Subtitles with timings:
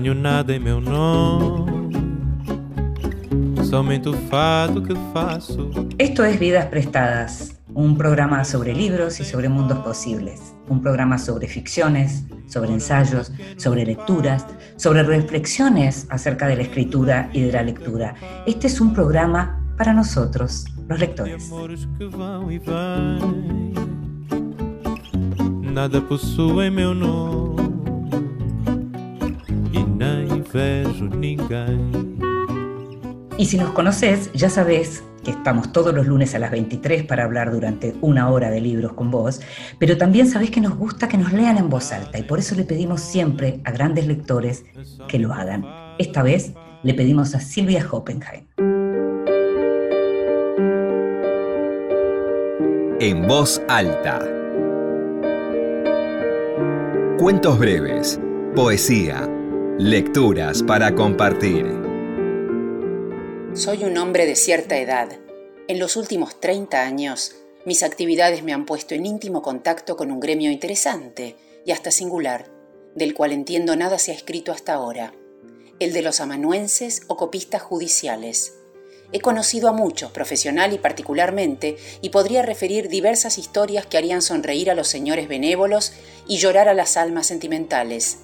[0.00, 1.92] Nada em meu nome,
[3.68, 5.70] somente o fado que faço.
[5.98, 11.48] Esto es Vidas Prestadas, un programa sobre libros y sobre mundos posibles, un programa sobre
[11.48, 18.14] ficciones, sobre ensayos, sobre lecturas, sobre reflexiones acerca de la escritura y de la lectura.
[18.46, 21.50] Este es un programa para nosotros, los lectores.
[25.60, 26.00] Nada
[33.36, 37.24] Y si nos conoces, ya sabes que estamos todos los lunes a las 23 para
[37.24, 39.40] hablar durante una hora de libros con vos,
[39.78, 42.54] pero también sabés que nos gusta que nos lean en voz alta y por eso
[42.54, 44.64] le pedimos siempre a grandes lectores
[45.06, 45.64] que lo hagan.
[45.98, 46.52] Esta vez
[46.82, 48.44] le pedimos a Silvia Hoppenheim.
[53.00, 54.18] En voz alta.
[57.18, 58.20] Cuentos breves,
[58.54, 59.28] poesía,
[59.78, 61.64] lecturas para compartir.
[63.54, 65.20] Soy un hombre de cierta edad.
[65.68, 70.18] En los últimos 30 años, mis actividades me han puesto en íntimo contacto con un
[70.18, 72.50] gremio interesante y hasta singular,
[72.96, 75.14] del cual entiendo nada se ha escrito hasta ahora,
[75.78, 78.54] el de los amanuenses o copistas judiciales.
[79.12, 84.72] He conocido a muchos, profesional y particularmente, y podría referir diversas historias que harían sonreír
[84.72, 85.92] a los señores benévolos
[86.26, 88.18] y llorar a las almas sentimentales.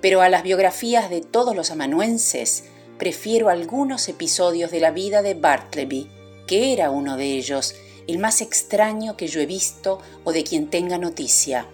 [0.00, 2.64] Pero a las biografías de todos los amanuenses
[2.98, 6.10] prefiero algunos episodios de la vida de Bartleby,
[6.46, 7.74] que era uno de ellos,
[8.06, 11.66] el más extraño que yo he visto o de quien tenga noticia.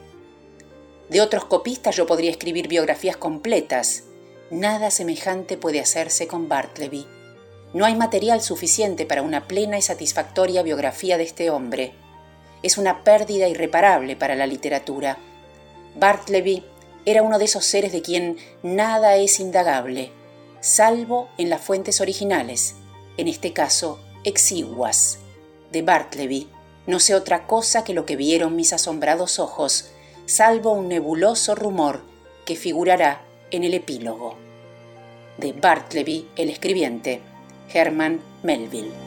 [1.08, 4.04] De otros copistas yo podría escribir biografías completas.
[4.50, 7.06] Nada semejante puede hacerse con Bartleby.
[7.74, 11.92] No hay material suficiente para una plena y satisfactoria biografía de este hombre.
[12.62, 15.18] Es una pérdida irreparable para la literatura.
[15.94, 16.64] Bartleby
[17.06, 20.12] era uno de esos seres de quien nada es indagable
[20.66, 22.74] salvo en las fuentes originales,
[23.16, 25.18] en este caso exiguas.
[25.70, 26.48] De Bartleby
[26.86, 29.90] no sé otra cosa que lo que vieron mis asombrados ojos,
[30.26, 32.02] salvo un nebuloso rumor
[32.44, 34.36] que figurará en el epílogo.
[35.38, 37.20] De Bartleby, el escribiente,
[37.72, 39.05] Herman Melville.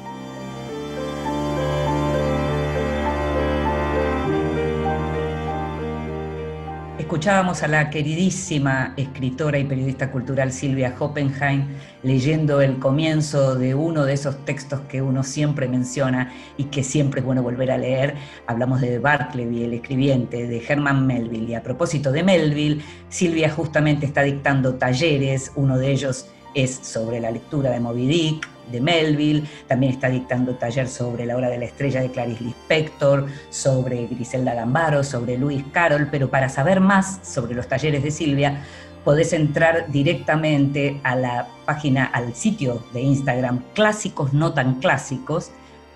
[7.10, 11.66] Escuchábamos a la queridísima escritora y periodista cultural Silvia Hoppenheim
[12.04, 17.22] leyendo el comienzo de uno de esos textos que uno siempre menciona y que siempre
[17.22, 18.14] es bueno volver a leer.
[18.46, 21.50] Hablamos de Bartleby, el escribiente, de Herman Melville.
[21.50, 27.20] Y a propósito de Melville, Silvia justamente está dictando talleres, uno de ellos es sobre
[27.20, 31.58] la lectura de Moby Dick, de Melville, también está dictando taller sobre La hora de
[31.58, 37.20] la estrella de Clarice Lispector, sobre Griselda Gambaro, sobre Luis Carroll, pero para saber más
[37.24, 38.64] sobre los talleres de Silvia,
[39.04, 45.52] podés entrar directamente a la página, al sitio de Instagram Clásicos No Tan Clásicos,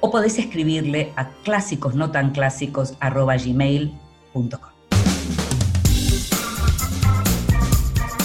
[0.05, 2.95] o podés escribirle a clásicos no tan clásicos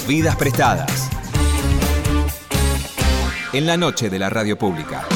[0.08, 1.17] Vidas prestadas
[3.52, 5.06] en la noche de la radio pública.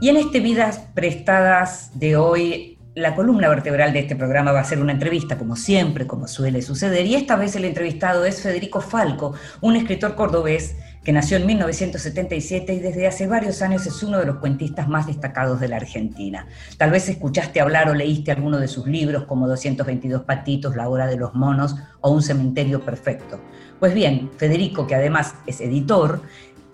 [0.00, 4.64] Y en este Vidas Prestadas de hoy, la columna vertebral de este programa va a
[4.64, 7.04] ser una entrevista, como siempre, como suele suceder.
[7.04, 10.76] Y esta vez el entrevistado es Federico Falco, un escritor cordobés
[11.08, 15.06] que nació en 1977 y desde hace varios años es uno de los cuentistas más
[15.06, 16.46] destacados de la Argentina.
[16.76, 21.06] Tal vez escuchaste hablar o leíste alguno de sus libros como 222 patitos, La hora
[21.06, 23.40] de los monos o Un cementerio perfecto.
[23.80, 26.20] Pues bien, Federico, que además es editor,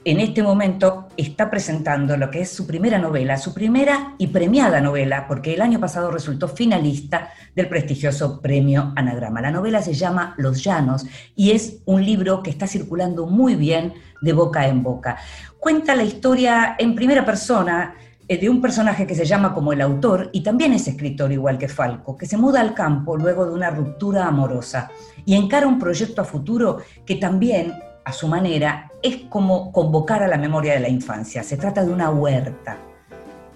[0.04, 4.81] en este momento está presentando lo que es su primera novela, su primera y premiada
[4.81, 9.40] novela, porque el año pasado resultó finalista del prestigioso premio Anagrama.
[9.40, 13.94] La novela se llama Los Llanos y es un libro que está circulando muy bien
[14.20, 15.17] de boca en boca.
[15.58, 17.94] Cuenta la historia en primera persona
[18.29, 21.56] eh, de un personaje que se llama como el autor y también es escritor igual
[21.56, 24.90] que Falco, que se muda al campo luego de una ruptura amorosa
[25.25, 27.73] y encara un proyecto a futuro que también
[28.05, 31.43] a su manera, es como convocar a la memoria de la infancia.
[31.43, 32.79] Se trata de una huerta.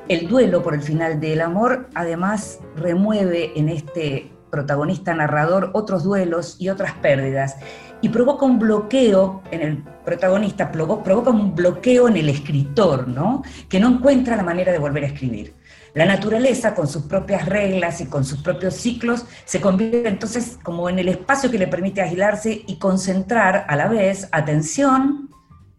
[0.08, 6.56] El duelo por el final del amor, además, remueve en este protagonista narrador otros duelos
[6.58, 7.56] y otras pérdidas
[8.00, 13.42] y provoca un bloqueo en el protagonista, provoca un bloqueo en el escritor, ¿no?
[13.68, 15.54] Que no encuentra la manera de volver a escribir.
[15.94, 20.88] La naturaleza, con sus propias reglas y con sus propios ciclos, se convierte entonces como
[20.88, 25.30] en el espacio que le permite agilarse y concentrar a la vez atención,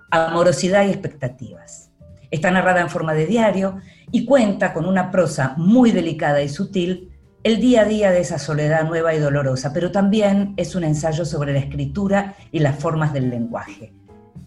[0.09, 1.91] amorosidad y expectativas.
[2.31, 3.77] Está narrada en forma de diario
[4.11, 7.11] y cuenta con una prosa muy delicada y sutil
[7.44, 11.23] el día a día de esa soledad nueva y dolorosa, pero también es un ensayo
[11.23, 13.94] sobre la escritura y las formas del lenguaje.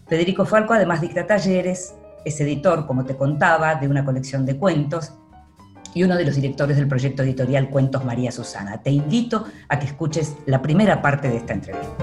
[0.06, 1.94] Federico Falco además dicta talleres,
[2.24, 5.14] es editor, como te contaba, de una colección de cuentos
[5.94, 8.82] y uno de los directores del proyecto editorial Cuentos María Susana.
[8.82, 11.96] Te invito a que escuches la primera parte de esta entrevista.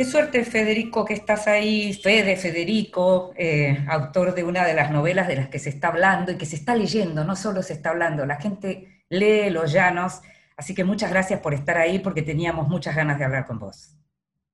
[0.00, 5.28] Qué suerte, Federico, que estás ahí, Fede, Federico, eh, autor de una de las novelas
[5.28, 7.90] de las que se está hablando y que se está leyendo, no solo se está
[7.90, 10.22] hablando, la gente lee Los Llanos,
[10.56, 13.94] así que muchas gracias por estar ahí porque teníamos muchas ganas de hablar con vos.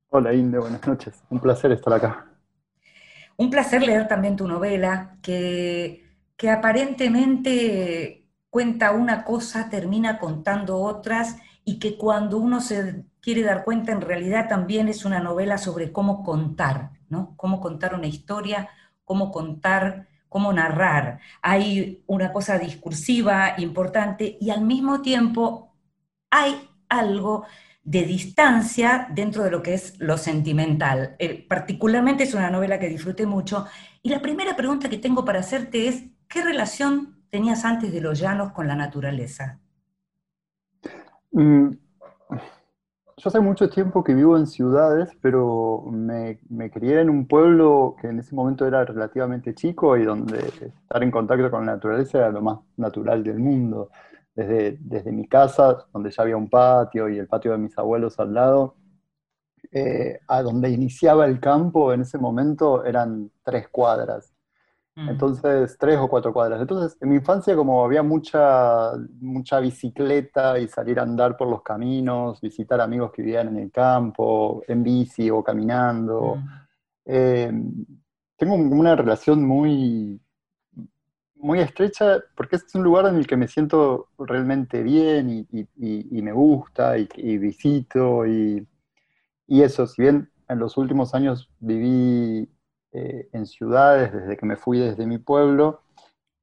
[0.08, 2.26] Hola, Inde, buenas noches, un placer estar acá.
[3.36, 6.02] Un placer leer también tu novela, que,
[6.50, 13.92] aparentemente cuenta una cosa, termina contando otras, y que cuando uno se quiere dar cuenta,
[13.92, 17.34] en realidad también es una novela sobre cómo contar, ¿no?
[17.36, 18.68] Cómo contar una historia,
[19.04, 21.18] cómo contar, cómo narrar.
[21.42, 25.74] Hay una cosa discursiva importante y al mismo tiempo
[26.30, 27.44] hay algo
[27.86, 31.14] de distancia dentro de lo que es lo sentimental.
[31.20, 33.66] Eh, particularmente es una novela que disfruté mucho.
[34.02, 38.18] Y la primera pregunta que tengo para hacerte es, ¿qué relación tenías antes de los
[38.18, 39.60] llanos con la naturaleza?
[41.30, 41.70] Mm,
[43.18, 46.38] yo hace mucho tiempo que vivo en ciudades, pero me,
[46.72, 51.12] crié en un pueblo que en ese momento era relativamente chico y donde estar en
[51.12, 53.90] contacto con la naturaleza era lo más natural del mundo.
[54.36, 58.20] Desde, desde mi casa, donde ya había un patio y el patio de mis abuelos
[58.20, 58.76] al lado,
[59.72, 64.32] eh, a donde iniciaba el campo en ese momento eran tres cuadras.
[64.94, 65.08] Mm.
[65.10, 66.60] Entonces, tres o cuatro cuadras.
[66.60, 71.62] Entonces, en mi infancia, como había mucha, mucha bicicleta y salir a andar por los
[71.62, 76.48] caminos, visitar amigos que vivían en el campo, en bici o caminando, mm.
[77.06, 77.52] eh,
[78.36, 80.20] tengo una relación muy,
[81.36, 86.32] muy estrecha porque es un lugar en el que me siento realmente bien y, me
[86.32, 88.66] gusta y, visito y,
[89.46, 92.48] y eso, si bien en los últimos años viví
[92.98, 95.82] eh, en ciudades, desde que me fui desde mi pueblo.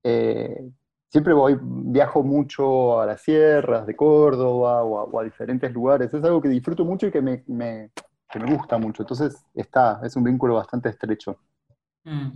[0.03, 0.69] Eh,
[1.09, 6.13] siempre voy, viajo mucho a las sierras de Córdoba o a, diferentes lugares.
[6.13, 7.43] Es algo que disfruto mucho y que me,
[8.47, 9.01] gusta mucho.
[9.01, 11.39] Entonces está, es un vínculo bastante estrecho.
[12.03, 12.31] Mm.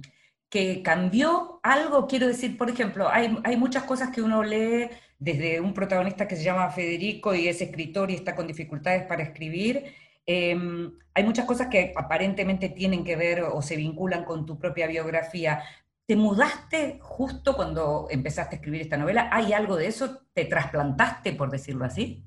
[0.50, 4.90] Que cambió algo, quiero decir, por ejemplo, hay, hay muchas cosas que uno lee
[5.20, 9.24] desde un protagonista que se llama Federico y es escritor y está con dificultades para
[9.24, 9.94] escribir,
[10.30, 14.86] Em, hay muchas cosas que aparentemente tienen que ver o se vinculan con tu propia
[14.86, 15.64] biografía.
[16.06, 19.30] ¿Te mudaste justo cuando empezaste a escribir esta novela?
[19.32, 20.20] ¿Hay algo de eso?
[20.34, 22.26] ¿Te trasplantaste, por decirlo así?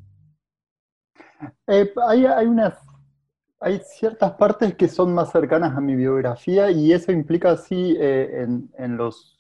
[1.66, 2.75] Eh, hay, unas,
[3.60, 8.46] hay ciertas partes que son más cercanas a mi biografía y eso implica así eh,
[8.78, 9.36] en, los...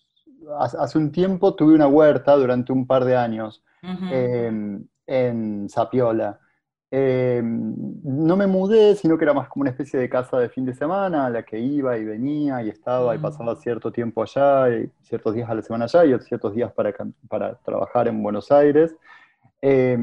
[0.58, 6.38] Hace un tiempo tuve una huerta durante un par de años em, en Sapiola.
[6.90, 10.66] Eh, no me mudé, sino que era más como una especie de casa de fin
[10.66, 13.22] de semana a la que iba y venía y estaba y mm.
[13.22, 16.92] pasaba cierto tiempo allá, y ciertos días a la semana allá y ciertos días para,
[17.28, 18.94] para trabajar en Buenos Aires.
[19.62, 19.98] Eh,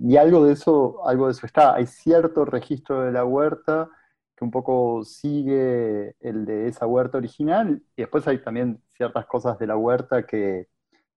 [0.00, 1.74] y algo de, eso, algo de eso está.
[1.74, 3.90] Hay cierto registro de la huerta
[4.36, 9.58] que un poco sigue el de esa huerta original y después hay también ciertas cosas
[9.58, 10.68] de la huerta que,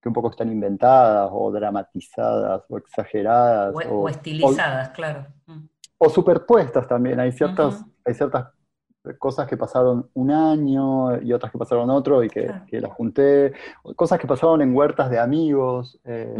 [0.01, 3.73] que un poco están inventadas o dramatizadas o exageradas.
[3.89, 5.25] O, estilizadas, claro.
[5.47, 5.65] Mm.
[5.97, 7.19] O superpuestas también.
[7.19, 8.47] Hay ciertas, hay ciertas
[9.17, 13.53] cosas que pasaron un año y otras que pasaron otro y que, las junté.
[13.95, 16.35] Cosas que pasaron en huertas de amigos eh,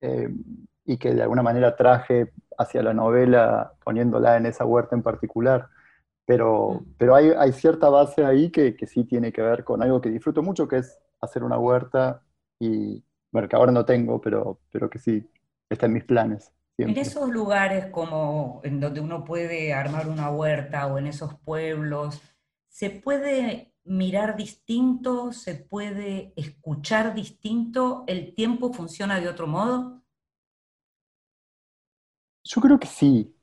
[0.00, 0.28] eh,
[0.84, 5.68] y que de alguna manera traje hacia la novela poniéndola en esa huerta en particular.
[6.26, 6.94] Pero, mm.
[6.98, 10.10] pero hay, hay, cierta base ahí que, que sí tiene que ver con algo que
[10.10, 12.22] disfruto mucho, que es hacer una huerta
[12.58, 15.28] y bueno, que ahora no tengo, pero, pero que sí,
[15.68, 16.52] está en mis planes.
[16.78, 22.22] En esos lugares como en donde uno puede armar una huerta o en esos pueblos,
[22.68, 25.32] ¿se puede mirar distinto?
[25.32, 28.04] ¿Se puede escuchar distinto?
[28.06, 30.02] ¿El tiempo funciona de otro modo?
[32.44, 33.34] Yo creo que sí.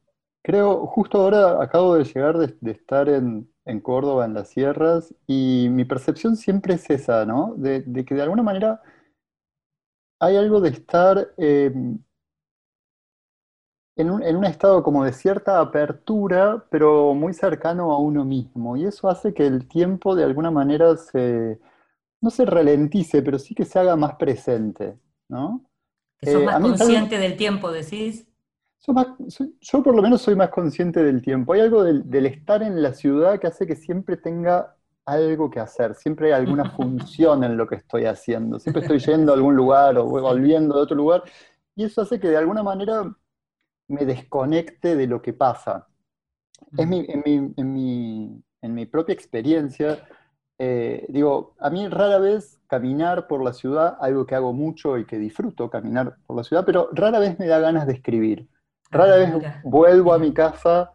[0.43, 3.47] Creo, justo ahora acabo de llegar de, estar en,
[3.81, 7.53] Córdoba, en las sierras, y mi percepción siempre es esa, ¿no?
[7.55, 8.81] de que de alguna manera
[10.21, 11.97] hay algo de estar em,
[13.95, 18.77] en, un, estado como de cierta apertura, pero muy cercano a uno mismo.
[18.77, 21.59] Y eso hace que el tiempo de alguna manera se,
[22.21, 25.65] no se ralentice, pero sí que se haga más presente, ¿no?
[26.17, 28.27] Que sos eh, más consciente del tiempo, decís.
[29.59, 31.53] Yo, por lo menos soy más consciente del tiempo.
[31.53, 35.59] Hay algo del, del, estar en la ciudad que hace que siempre tenga algo que
[35.59, 39.55] hacer, siempre hay alguna función en lo que estoy haciendo, siempre estoy yendo a algún
[39.55, 41.23] lugar o volviendo de otro lugar,
[41.75, 43.15] y eso hace que de alguna manera
[43.91, 45.87] me desconecte de lo que pasa.
[46.77, 46.89] en,
[48.73, 50.07] mi, propia experiencia,
[50.57, 55.05] eh, digo, a mí rara vez caminar por la ciudad, algo que hago mucho y
[55.05, 58.47] que disfruto, caminar por la ciudad, pero rara vez me da ganas de escribir.
[58.89, 60.91] Rara ah, vez vuelvo a mi casa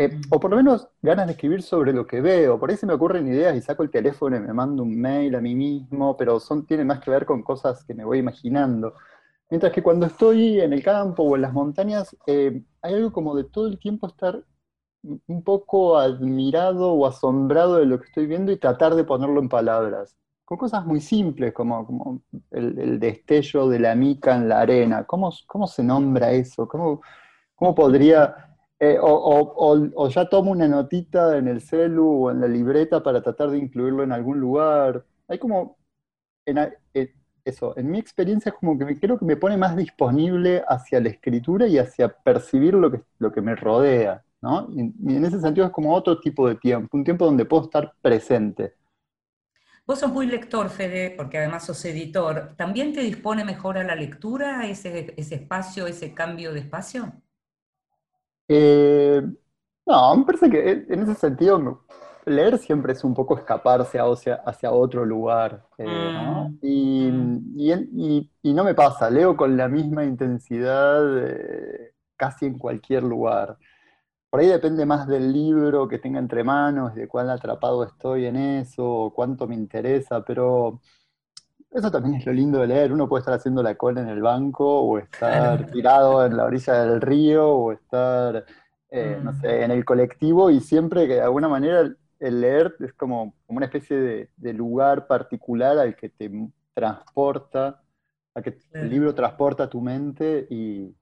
[0.00, 2.58] eh, o por lo menos ganas de escribir sobre lo que veo.
[2.58, 5.34] Por ahí se me ocurren ideas y saco el teléfono y me mando un mail
[5.34, 8.94] a mí mismo, pero son, tienen más que ver con cosas que me voy imaginando.
[9.50, 13.34] Mientras que cuando estoy en el campo o en las montañas, eh, hay algo como
[13.34, 14.44] de todo el tiempo estar
[15.02, 19.48] un poco admirado o asombrado de lo que estoy viendo y tratar de ponerlo en
[19.48, 20.16] palabras.
[20.44, 25.04] Con cosas muy simples, como, como el, destello de la mica en la arena.
[25.04, 26.68] ¿Cómo, cómo se nombra eso?
[26.68, 27.00] ¿Cómo,
[27.54, 28.50] cómo podría
[28.82, 33.50] eh, o, ya tomo una notita en el celu o en la libreta para tratar
[33.50, 35.04] de incluirlo en algún lugar.
[35.28, 35.76] Hay como,
[36.46, 40.62] eh, eso, en mi experiencia es como que me, creo que me pone más disponible
[40.68, 44.68] hacia la escritura y hacia percibir lo que, lo que me rodea, ¿no?
[44.70, 47.92] Y, en ese sentido es como otro tipo de tiempo, un tiempo donde puedo estar
[48.00, 48.74] presente.
[49.86, 52.54] Vos sos muy lector, Fede, porque además sos editor.
[52.56, 57.12] ¿También te dispone mejor a la lectura, ese, ese espacio, ese cambio de espacio?
[58.46, 59.22] Eh,
[59.86, 61.84] no, me parece que en ese sentido
[62.26, 65.64] leer siempre es un poco escaparse hacia, hacia otro lugar.
[65.78, 66.58] Eh, mm.
[66.62, 73.56] y, y, no me pasa, leo con la misma intensidad eh, casi en cualquier lugar.
[74.28, 78.36] Por ahí depende más del libro que tenga entre manos, de cuán atrapado estoy en
[78.36, 80.80] eso, o cuánto me interesa, pero
[81.70, 82.92] eso también es lo lindo de leer.
[82.92, 86.84] Uno puede estar haciendo la cola en el banco, o estar tirado en la orilla
[86.84, 88.44] del río, o estar,
[88.90, 89.40] eh, no mm.
[89.40, 93.56] sé, en el colectivo, y siempre que de alguna manera el leer es como, como
[93.56, 96.30] una especie de, lugar particular al que te
[96.74, 97.82] transporta,
[98.34, 100.94] a que el libro transporta tu mente y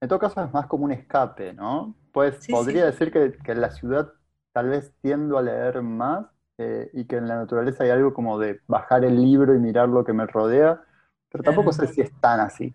[0.00, 1.96] en todo caso es más como un escape, ¿no?
[2.12, 4.12] Pues podría decir que, que en la ciudad
[4.52, 8.38] tal vez tiendo a leer más, eh, y que en la naturaleza hay algo como
[8.38, 10.80] de bajar el libro y mirar lo que me rodea,
[11.28, 12.72] pero tampoco sé si es tan así.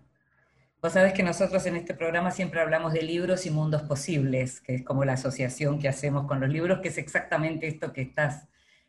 [0.81, 4.75] Vos sabés que nosotros en este programa siempre hablamos de libros y mundos posibles, que
[4.75, 8.48] es como la asociación que hacemos con los libros, que es exactamente esto que estás,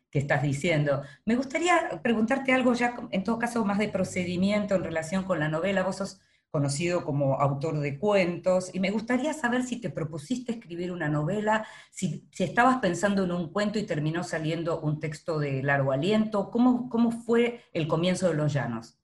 [0.09, 1.03] que estás diciendo.
[1.25, 5.49] Me gustaría preguntarte algo ya, en todo caso, más de procedimiento en relación con la
[5.49, 5.83] novela.
[5.83, 10.93] Vos sos conocido como autor de cuentos, y me gustaría saber si te propusiste escribir
[10.93, 15.91] una novela, si, estabas pensando en un cuento y terminó saliendo un texto de largo
[15.91, 19.00] aliento, ¿cómo, cómo fue el comienzo de Los Llanos?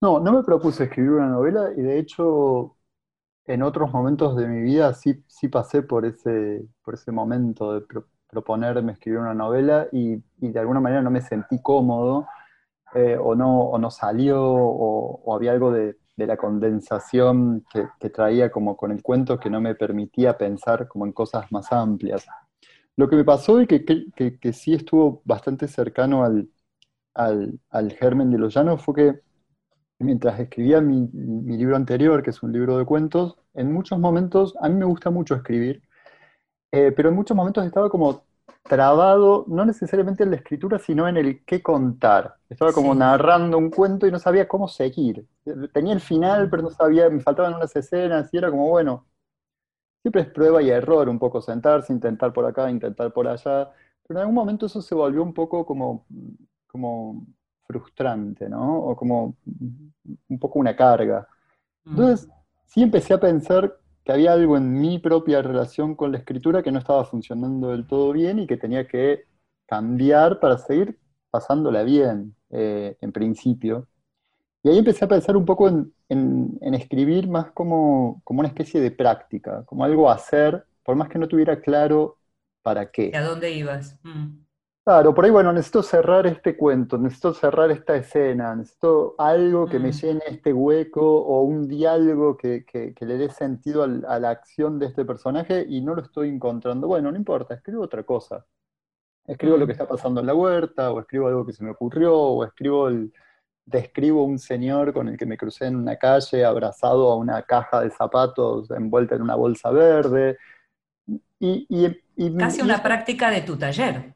[0.00, 2.76] No, no me propuse escribir una novela y de hecho
[3.46, 7.86] en otros momentos de mi vida sí, sí pasé por ese, por ese momento de
[8.28, 12.26] proponerme escribir una novela y, y de alguna manera no me sentí cómodo
[12.94, 18.76] eh, o, no, o no salió, o, había algo de, la condensación que, traía como
[18.76, 22.26] con el cuento que no me permitía pensar como en cosas más amplias.
[22.96, 26.48] Lo que me pasó y que, que, sí estuvo bastante cercano al,
[27.14, 29.20] al, germen de los llanos fue que
[29.98, 34.54] mientras escribía mi, mi, libro anterior, que es un libro de cuentos, en muchos momentos,
[34.60, 35.82] a mí me gusta mucho escribir,
[36.72, 38.24] eh, pero en muchos momentos estaba como
[38.62, 42.36] trabado, no necesariamente en la escritura, sino en el qué contar.
[42.48, 45.26] Estaba como narrando un cuento y no sabía cómo seguir.
[45.72, 49.06] Tenía el final, pero no sabía, me faltaban unas escenas y era como, bueno,
[50.02, 53.70] siempre es prueba y error, un poco sentarse, intentar por acá, intentar por allá.
[54.06, 56.06] Pero en algún momento eso se volvió un poco como,
[56.66, 57.26] como
[57.66, 58.78] frustrante, ¿no?
[58.78, 59.36] O como
[60.28, 61.26] un poco una carga.
[61.84, 61.90] Mm.
[61.90, 62.28] Entonces,
[62.66, 66.70] sí empecé a pensar que había algo en mi propia relación con la escritura que
[66.70, 69.24] no estaba funcionando del todo bien y que tenía que
[69.66, 70.98] cambiar para seguir
[71.30, 73.88] pasándola bien, eh, en principio.
[74.62, 75.92] Y ahí empecé a pensar un poco en,
[76.60, 81.18] escribir más como, como, una especie de práctica, como algo a hacer, por más que
[81.18, 82.18] no tuviera claro
[82.62, 83.10] para qué.
[83.14, 83.98] ¿A dónde ibas?
[84.02, 84.45] Mm.
[84.86, 89.80] Claro, por ahí, bueno, necesito cerrar este cuento, necesito cerrar esta escena, necesito algo que
[89.80, 89.92] me mm.
[89.92, 92.64] llene este hueco o un diálogo que,
[93.00, 96.86] le dé sentido a la acción de este personaje y no lo estoy encontrando.
[96.86, 98.46] Bueno, no importa, escribo otra cosa.
[99.26, 99.80] Escribo lo que mm.
[99.80, 103.12] está pasando en la huerta, o escribo algo que se me ocurrió, o escribo el,
[103.64, 107.80] describo un señor con el que me crucé en una calle abrazado a una caja
[107.80, 110.38] de zapatos envuelta en una bolsa verde.
[111.40, 111.66] Y,
[112.38, 114.15] Casi una práctica de tu taller.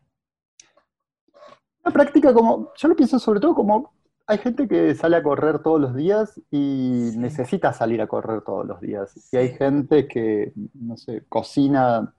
[1.84, 3.92] Una práctica como, yo lo pienso sobre todo como
[4.26, 7.18] hay gente que sale a correr todos los días y Sí.
[7.18, 9.28] necesita salir a correr todos los días.
[9.32, 12.14] Y hay gente que, no sé, cocina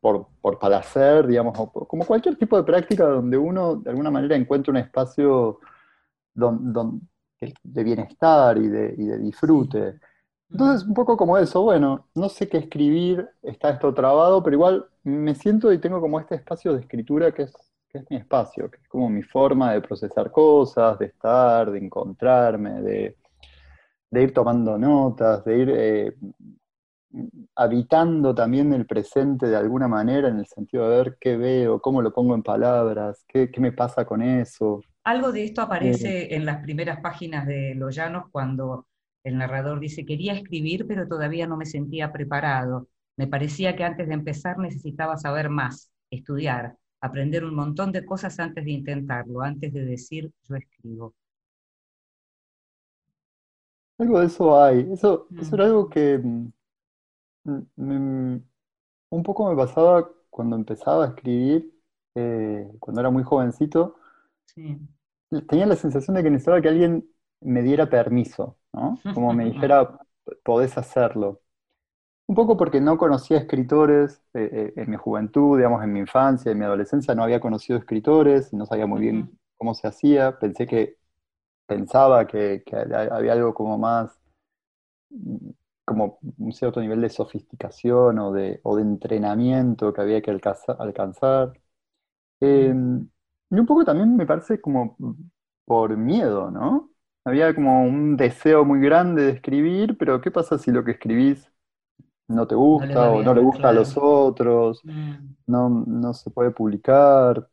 [0.00, 1.56] por, por placer, digamos,
[1.88, 5.58] como cualquier tipo de práctica donde uno de alguna manera encuentra un espacio
[6.34, 7.08] don- don-
[7.64, 10.00] de bienestar y de, y de disfrute.
[10.50, 14.86] Entonces, un poco como eso, bueno, no sé qué escribir, está esto trabado, pero igual
[15.04, 17.52] me siento y tengo como este espacio de escritura que es,
[17.92, 21.78] que es mi espacio, que es como mi forma de procesar cosas, de estar, de
[21.78, 23.16] encontrarme, de,
[24.10, 26.16] de ir tomando notas, de ir eh,
[27.54, 32.00] habitando también el presente de alguna manera, en el sentido de ver qué veo, cómo
[32.00, 34.80] lo pongo en palabras, qué, qué me pasa con eso.
[35.04, 38.86] Algo de esto aparece en las primeras páginas de Los Llanos cuando
[39.24, 42.88] el narrador dice, quería escribir, pero todavía no me sentía preparado.
[43.16, 48.40] Me parecía que antes de empezar necesitaba saber más, estudiar, aprender un montón de cosas
[48.40, 51.14] antes de intentarlo, antes de decir yo escribo.
[53.98, 54.88] Algo de eso hay.
[54.92, 55.56] Eso, eso Mm.
[55.56, 56.52] era algo que mm,
[57.44, 58.42] mm, me-
[59.10, 61.74] un poco me pasaba cuando empezaba a escribir,
[62.16, 63.96] eh, cuando era muy jovencito.
[64.46, 64.78] Sí.
[65.48, 67.08] Tenía la sensación de que necesitaba que alguien
[67.40, 69.06] me diera permiso, ¿no?
[69.10, 69.98] Como me dijera,
[70.44, 71.41] podés hacerlo.
[72.26, 76.50] Un poco porque no conocía escritores eh, eh, en mi juventud, digamos, en mi infancia,
[76.52, 80.38] en mi adolescencia no había conocido escritores y no sabía muy bien cómo se hacía.
[80.38, 80.96] Pensé que,
[81.66, 84.20] pensaba que, que había algo como más,
[85.84, 90.76] como un cierto nivel de sofisticación o de, o de entrenamiento que había que alcanza-
[90.78, 91.52] alcanzar.
[92.40, 92.74] Eh,
[93.50, 94.96] y un poco también me parece como
[95.66, 96.92] por miedo, ¿no?
[97.26, 101.51] Había como un deseo muy grande de escribir, pero ¿qué pasa si lo que escribís
[102.32, 104.84] no te gusta o no le gusta a los otros?
[104.84, 105.34] Mm.
[105.46, 107.48] no, no se puede publicar.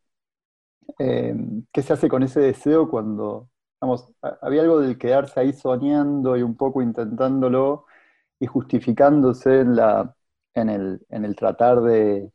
[0.97, 1.35] Eh,
[1.71, 3.49] ¿qué se hace con ese deseo cuando,
[3.79, 4.09] vamos,
[4.41, 7.85] había algo del quedarse ahí soñando y un poco intentándolo
[8.39, 10.15] y justificándose en la,
[10.55, 12.31] en el, en el tratar de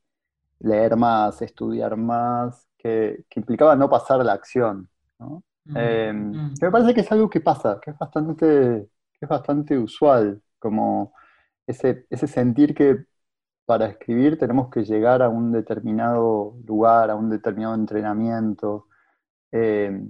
[0.61, 4.89] leer más, estudiar más, que, que implicaba no pasar a la acción,
[5.19, 5.45] ¿no?
[5.67, 6.55] Mm, Eh, mm.
[6.61, 8.37] que me parece que es algo que pasa, que es bastante,
[9.19, 11.15] que es bastante usual, como
[11.67, 13.05] ese, ese sentir que
[13.67, 18.89] para escribir tenemos que llegar a un determinado lugar, a un determinado entrenamiento.
[19.53, 20.03] Eh,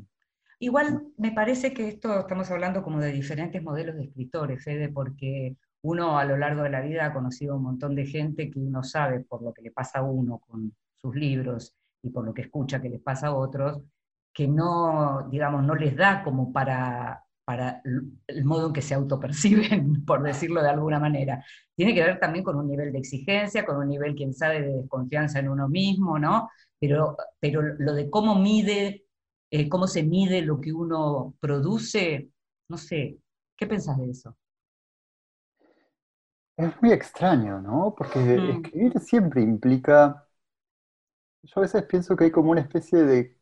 [0.58, 5.56] Igual me parece que esto estamos hablando como de diferentes modelos de escritores, Fede, porque
[5.82, 8.82] uno a lo largo de la vida ha conocido un montón de gente que uno
[8.82, 12.42] sabe por lo que le pasa a uno con sus libros y por lo que
[12.42, 13.82] escucha que les pasa a otros,
[14.32, 17.82] que no, digamos, no les da como para, para
[18.26, 21.44] el modo en que se autoperciben, por decirlo de alguna manera.
[21.76, 24.72] Tiene que ver también con un nivel de exigencia, con un nivel, quién sabe, de
[24.82, 26.50] desconfianza en uno mismo, ¿no?
[26.80, 29.04] Pero, pero lo de cómo mide
[29.50, 32.30] eh, cómo se mide lo que uno produce,
[32.68, 33.18] no sé,
[33.56, 34.36] ¿qué pensás de eso?
[36.56, 37.94] es muy extraño, ¿no?
[37.96, 38.50] Porque Mm.
[38.50, 40.26] escribir siempre implica,
[41.42, 43.36] yo a veces pienso que hay como una especie de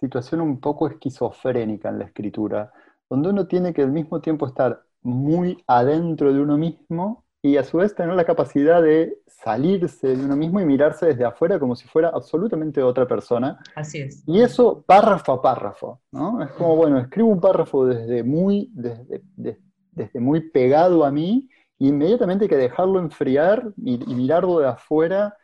[0.00, 2.72] situación un poco esquizofrénica en la escritura,
[3.10, 7.64] donde uno tiene que al mismo tiempo estar muy adentro de uno mismo y a
[7.64, 11.76] su vez tener la capacidad de salirse de uno mismo y mirarse desde afuera como
[11.76, 13.58] si fuera absolutamente otra persona.
[13.74, 14.22] Así es.
[14.26, 16.42] Y eso párrafo a párrafo, ¿no?
[16.42, 19.58] Es como, bueno, escribo un párrafo desde muy, desde, de-
[19.92, 24.68] desde muy pegado a mí, y inmediatamente hay que dejarlo enfriar y, y mirarlo de
[24.68, 25.36] afuera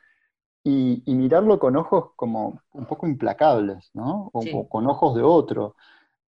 [0.65, 4.31] y, y mirarlo con ojos como un poco implacables, ¿no?
[4.33, 4.51] O, Sí.
[4.53, 5.77] o con ojos de otro.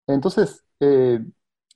[0.07, 1.21] Entonces, eh,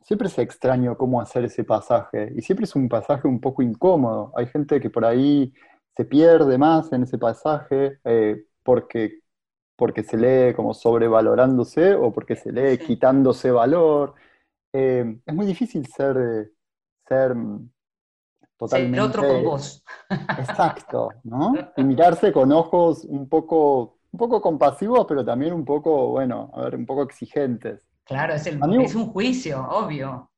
[0.02, 4.32] siempre es extraño cómo hacer ese pasaje, y siempre es un pasaje un poco incómodo.
[4.36, 5.52] Hay gente que por ahí
[5.96, 9.20] se pierde más en ese pasaje eh, porque
[9.76, 12.86] porque se lee como sobrevalorándose o porque se lee Sí.
[12.86, 14.14] quitándose valor.
[14.72, 16.52] Eh, es muy difícil ser,
[17.08, 17.34] ser
[18.64, 19.82] Ser otro con totalmente vos.
[20.36, 21.70] exacto, ¿no?
[21.76, 26.62] Y mirarse con ojos un poco, un poco compasivos, pero también un poco, bueno, a
[26.64, 27.86] ver, un poco exigentes.
[28.06, 30.30] Claro, es, el- A mí- es un juicio, obvio.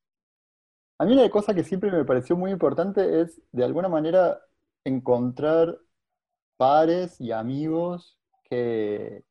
[0.97, 4.39] A mí una cosa que siempre me pareció muy importante es, de alguna manera,
[4.83, 5.77] encontrar
[6.57, 9.23] pares y amigos que,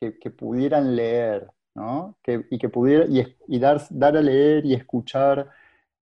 [0.00, 2.18] que, que pudieran leer, ¿no?
[2.22, 5.50] Que, y que pudiera, y, dar, dar a leer y escuchar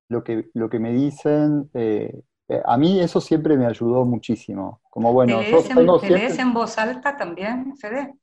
[0.09, 1.71] lo que, lo que me dicen.
[1.75, 4.83] eh, eh, a mí eso siempre me ayudó muchísimo.
[4.91, 8.15] Como bueno, ¿Te yo lees, en, tengo te siempre- lees en voz alta también, Fede?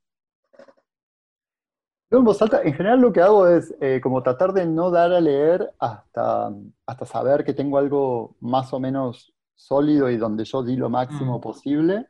[2.12, 4.90] Yo en voz alta, en general lo que hago es eh, como tratar de no
[4.90, 6.52] dar a leer hasta,
[6.86, 11.38] hasta saber que tengo algo más o menos sólido y donde yo di lo máximo
[11.38, 11.40] Mm.
[11.40, 12.08] posible.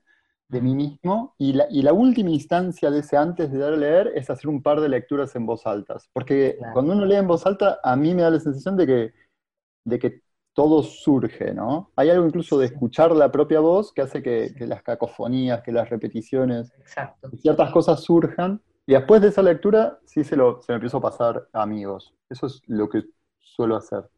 [0.48, 3.76] de mí mismo y la, y la última instancia de ese antes de dar a
[3.76, 5.96] leer es hacer un par de lecturas en voz alta.
[6.12, 6.74] Porque Claro.
[6.74, 9.12] cuando uno lee en voz alta, a mí me da la sensación de que,
[9.86, 10.20] de que
[10.52, 11.90] todo surge, ¿no?
[11.96, 15.72] Hay algo incluso de escuchar la propia voz que hace que, que las cacofonías, que
[15.72, 16.70] las repeticiones,
[17.30, 18.60] que ciertas cosas surjan.
[18.86, 22.14] Y después de esa lectura, sí se lo, se lo empiezo a pasar a amigos.
[22.28, 23.04] Eso es lo que
[23.38, 24.08] suelo hacer.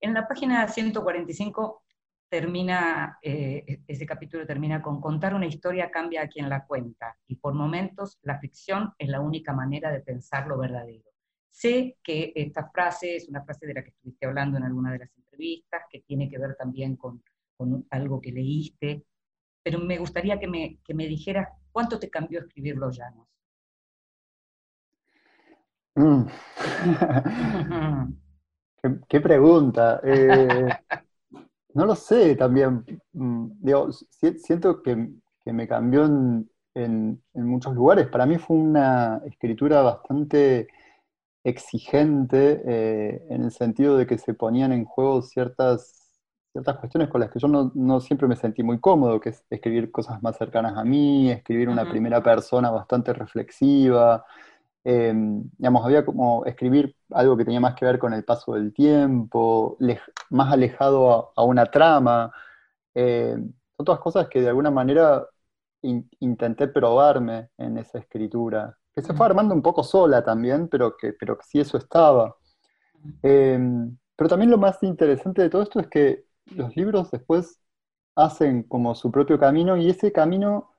[0.00, 1.82] En la página 145
[2.28, 7.36] termina, eh, ese capítulo termina con contar una historia cambia a quien la cuenta, y
[7.36, 11.10] por momentos la ficción es la única manera de pensar lo verdadero.
[11.50, 15.00] Sé que esta frase es una frase de la que estuviste hablando en alguna de
[15.00, 17.22] las entrevistas, que tiene que ver también con,
[17.54, 19.04] con algo que leíste,
[19.62, 23.28] pero me gustaría que me, que me dijeras cuánto te cambió escribir Los Llanos.
[25.96, 26.26] Mm.
[28.82, 30.00] Qué, qué pregunta.
[30.04, 30.74] Eh,
[31.74, 32.84] no lo sé también.
[33.12, 35.10] Mm, digo, si- siento que,
[35.44, 38.08] que me cambió en, en- en muchos lugares.
[38.08, 40.68] Para mí fue una escritura bastante
[41.44, 46.20] exigente eh, en el sentido de que se ponían en juego ciertas,
[46.52, 49.44] ciertas cuestiones con las que yo no, no siempre me sentí muy cómodo, que es
[49.50, 54.24] escribir cosas más cercanas a mí, escribir una primera persona bastante reflexiva.
[54.84, 55.12] Eh,
[55.58, 59.76] digamos, había como escribir algo que tenía más que ver con el paso del tiempo,
[60.30, 62.32] más alejado a, a una trama.
[62.94, 63.36] Eh,
[63.76, 65.26] son todas cosas que de alguna manera
[65.82, 69.26] in- intenté probarme en esa escritura, que se fue Mm.
[69.26, 72.36] armando un poco sola también, pero que, pero que sí eso estaba.
[73.22, 73.58] Eh,
[74.16, 77.60] pero también lo más interesante de todo esto es que los libros después
[78.16, 80.71] hacen como su propio camino y ese camino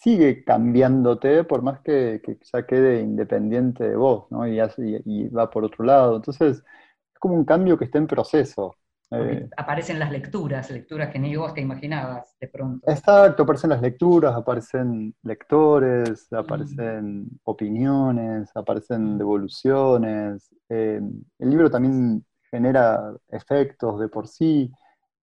[0.00, 4.46] sigue cambiándote por más que, que ya quede independiente de vos, ¿no?
[4.48, 6.16] Y, hace- y- y va por otro lado.
[6.16, 8.76] Entonces, es como un cambio que está en proceso.
[9.12, 12.86] Eh, aparecen las lecturas, lecturas que ni vos te imaginabas de pronto.
[12.86, 19.18] Exacto, aparecen las lecturas, aparecen lectores, aparecen opiniones, aparecen Mm.
[19.18, 20.48] devoluciones.
[20.68, 21.00] eh,
[21.38, 24.72] el libro también genera efectos de por sí.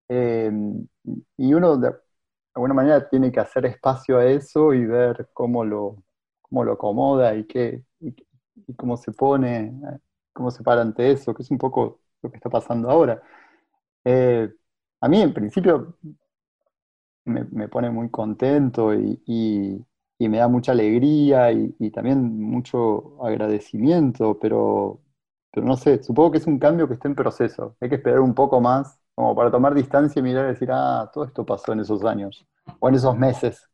[0.10, 0.52] eh,
[1.38, 1.94] y uno de
[2.58, 6.04] alguna manera tiene que hacer espacio a eso y ver cómo lo,
[6.42, 8.16] cómo lo acomoda y, qué, y,
[8.76, 9.74] cómo se pone,
[10.34, 13.22] cómo se para ante eso, que es un poco lo que está pasando ahora.
[14.04, 14.52] Eh,
[15.02, 15.98] a mí, en principio,
[17.26, 19.86] me, pone muy contento y
[20.20, 25.02] me da mucha alegría y, y también mucho agradecimiento, pero,
[25.52, 27.76] pero no sé, supongo que es un cambio que está en proceso.
[27.82, 31.10] Hay que esperar un poco más como para tomar distancia y mirar y decir, ah,
[31.12, 32.46] todo esto pasó en esos años
[32.80, 33.68] o en esos meses.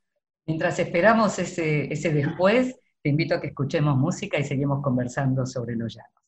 [0.45, 5.75] Mientras esperamos ese, ese después, te invito a que escuchemos música y seguimos conversando sobre
[5.75, 6.22] los llanos.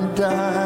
[0.00, 0.57] haven't done.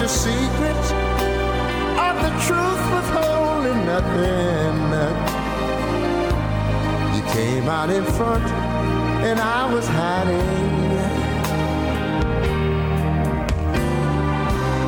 [0.00, 0.90] Me precious secrets
[1.98, 4.76] of the truth withholding nothing.
[7.14, 8.44] You came out in front
[9.24, 10.38] and I was hiding.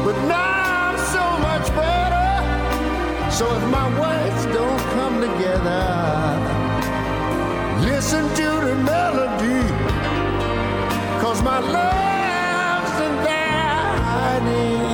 [0.05, 3.31] But now I'm so much better.
[3.31, 5.87] So if my words don't come together,
[7.81, 9.63] listen to the melody.
[11.21, 14.90] Cause my love's in there hiding.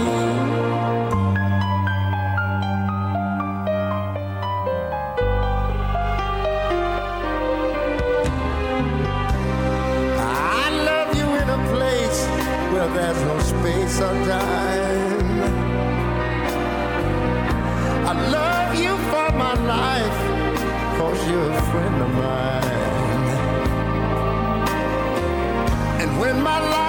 [13.86, 15.42] waste of time.
[18.06, 20.20] I love you for my life,
[20.98, 22.64] cause you're a friend of mine.
[26.00, 26.85] And when my life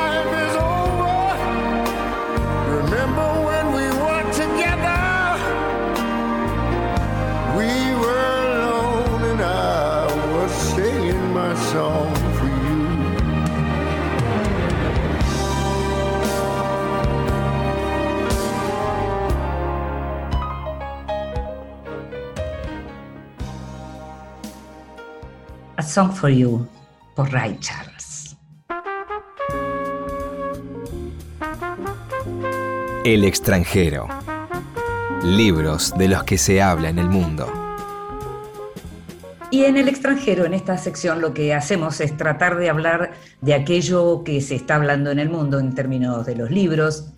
[25.98, 26.64] Song for You
[27.16, 28.38] por Ray Charles.
[33.04, 34.08] El extranjero.
[35.24, 37.52] Libros de los que se habla en el mundo.
[39.50, 43.56] Y en el extranjero, en esta sección, lo que hacemos es tratar de hablar de
[43.56, 47.14] aquello que se está hablando en el mundo en términos de los libros,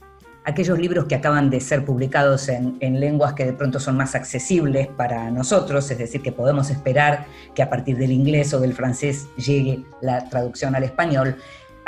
[0.45, 4.15] aquellos libros que acaban de ser publicados en, en, lenguas que de pronto son más
[4.15, 8.73] accesibles para nosotros, es decir, que podemos esperar que a partir del inglés o del
[8.73, 11.35] francés llegue la traducción al español,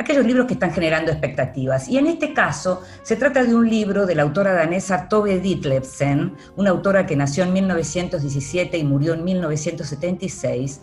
[0.02, 1.88] aquellos libros que están generando expectativas.
[1.88, 6.36] Y en este caso se trata de un libro de la autora danesa Tove Ditlevsen,
[6.58, 10.82] una autora que nació en 1917 y murió en 1976,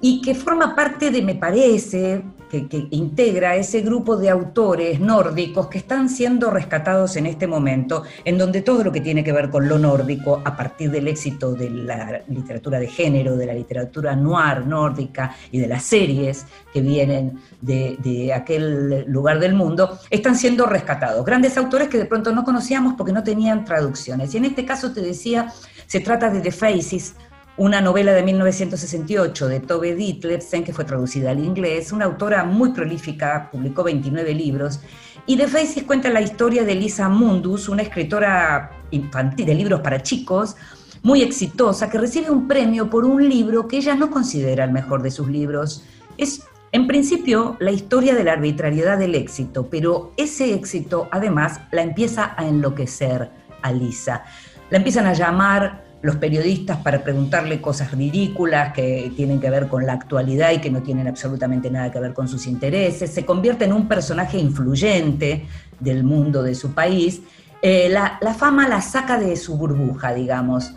[0.00, 5.68] y que forma parte de, me parece, que, que, integra ese grupo de autores nórdicos
[5.68, 9.50] que están siendo rescatados en este momento, en donde todo lo que tiene que ver
[9.50, 14.16] con lo nórdico, a partir del éxito de la literatura de género, de la literatura
[14.16, 20.34] noir nórdica y de las series que vienen de, de aquel lugar del mundo, están
[20.34, 21.24] siendo rescatados.
[21.24, 24.34] Grandes autores que de pronto no conocíamos porque no tenían traducciones.
[24.34, 25.52] Y en este caso te decía,
[25.86, 27.14] se trata de The Faces,
[27.56, 32.72] una novela de 1968 de Tove Ditlevsen, que fue traducida al inglés, una autora muy
[32.72, 34.80] prolífica, publicó 29 libros,
[35.26, 40.02] y The Faces cuenta la historia de Lisa Mundus, una escritora infantil de libros para
[40.02, 40.56] chicos,
[41.02, 45.02] muy exitosa, que recibe un premio por un libro que ella no considera el mejor
[45.02, 45.84] de sus libros.
[46.18, 51.82] Es, en principio, la historia de la arbitrariedad del éxito, pero ese éxito, además, la
[51.82, 53.30] empieza a enloquecer
[53.62, 54.24] a Lisa.
[54.70, 59.86] La empiezan a llamar los periodistas para preguntarle cosas ridículas que tienen que ver con
[59.86, 63.66] la actualidad y que no tienen absolutamente nada que ver con sus intereses, se convierte
[63.66, 65.46] en un personaje influyente
[65.78, 67.20] del mundo de su país,
[67.62, 70.72] eh, la, fama la saca de su burbuja, digamos.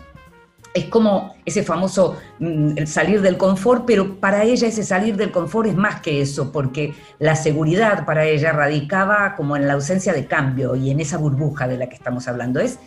[0.74, 5.68] Es como ese famoso mm, salir del confort, pero para ella ese salir del confort
[5.68, 10.26] es más que eso, porque la seguridad para ella radicaba como en la ausencia de
[10.26, 12.60] cambio y en esa burbuja de la que estamos hablando.
[12.60, 12.80] Es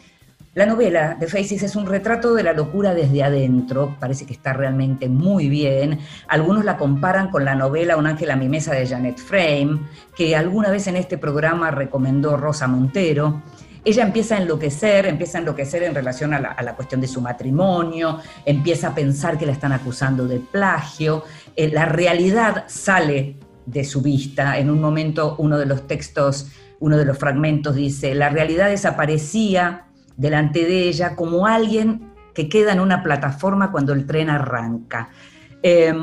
[0.58, 4.54] la novela de Faces es un retrato de la locura desde adentro, parece que está
[4.54, 6.00] realmente muy bien.
[6.28, 9.82] Algunos la comparan con la novela Un ángel a mi mesa de Janet Frame,
[10.16, 13.44] que alguna vez en este programa recomendó Rosa Montero.
[13.86, 18.18] Ella empieza a enloquecer, empieza a enloquecer en relación a la, cuestión de su matrimonio,
[18.44, 21.24] empieza a pensar que la están acusando de plagio,
[21.56, 23.36] eh, la realidad sale
[23.68, 24.58] de su vista.
[24.58, 26.48] En un momento uno de los textos,
[26.80, 29.84] uno de los fragmentos dice, la realidad desaparecía
[30.18, 35.10] delante de ella como alguien que queda en una plataforma cuando el tren arranca.
[35.64, 35.94] Eh,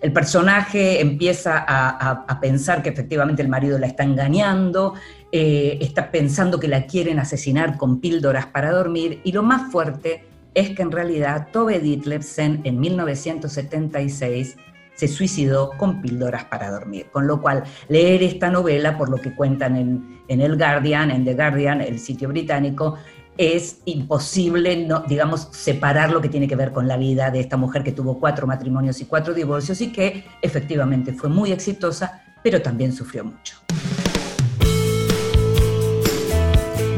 [0.00, 4.94] el personaje empieza a, pensar que efectivamente el marido la está engañando,
[5.32, 10.24] eh, está pensando que la quieren asesinar con píldoras para dormir y lo más fuerte
[10.54, 14.56] es que en realidad Tove Ditlevsen en 1976
[14.94, 17.06] se suicidó con píldoras para dormir.
[17.10, 21.24] Con lo cual, leer esta novela, por lo que cuentan en, en el Guardian, en
[21.24, 22.98] The Guardian, el sitio británico,
[23.40, 27.56] es imposible, no, digamos, separar lo que tiene que ver con la vida de esta
[27.56, 32.60] mujer que tuvo cuatro matrimonios y cuatro divorcios y que efectivamente fue muy exitosa, pero
[32.60, 33.56] también sufrió mucho.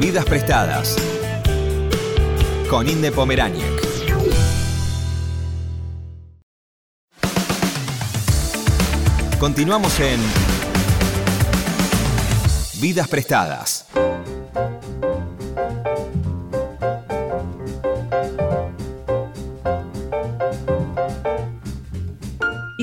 [0.01, 0.97] Vidas prestadas
[2.69, 3.63] con Inde Pomeráñez.
[9.39, 10.21] Continuamos en
[12.81, 13.87] Vidas prestadas.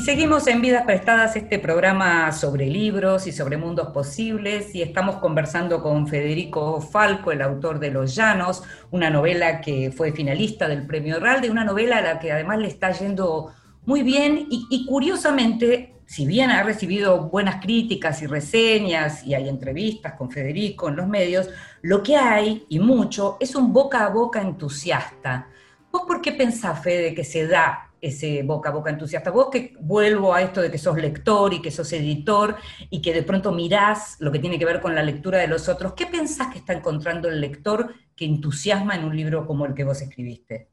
[0.10, 5.84] Seguimos en Vidas Prestadas, este programa sobre libros y sobre mundos posibles, y estamos conversando
[5.84, 11.18] con Federico Falco, el autor de Los Llanos, una novela que fue finalista del Premio
[11.18, 13.52] Herralde, una novela a la que además le está yendo
[13.86, 19.48] muy bien y, y curiosamente, si bien ha recibido buenas críticas y reseñas y hay
[19.48, 21.52] entrevistas con Federico en los medios,
[21.84, 25.50] lo que hay, y mucho, es un boca a boca entusiasta.
[25.92, 29.32] ¿Vos por qué pensás, Fede, que se da ese boca a boca entusiasta.
[29.32, 32.56] Vos que vuelvo a esto de que sos lector y que sos editor
[32.90, 35.70] y que de pronto mirás lo que tiene que ver con la lectura de los
[35.70, 39.74] otros, ¿qué pensás que está encontrando el lector que entusiasma en un libro como el
[39.74, 40.70] que vos escribiste?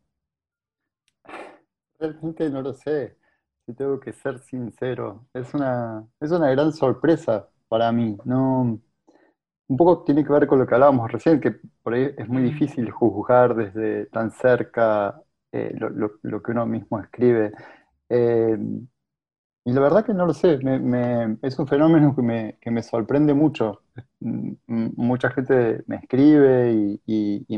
[1.99, 3.17] Realmente no lo sé.
[3.67, 5.27] si tengo que ser sincero.
[5.35, 8.17] Es una, es una gran sorpresa para mí.
[8.25, 8.81] No,
[9.69, 12.43] un poco tiene que ver con lo que hablábamos recién, que por ahí es muy
[12.43, 15.21] difícil juzgar desde tan cerca
[15.57, 17.53] eh, lo, lo- lo que uno mismo escribe.
[18.11, 18.59] Eh,
[19.64, 22.83] y la verdad que no lo sé, me- es un fenómeno que me, que me
[22.83, 23.83] sorprende mucho.
[24.21, 24.53] Mm,
[24.97, 27.03] Mucha gente me escribe y,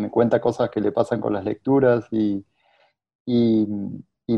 [0.00, 2.44] me cuenta cosas que le pasan con las lecturas y,
[3.26, 3.68] y-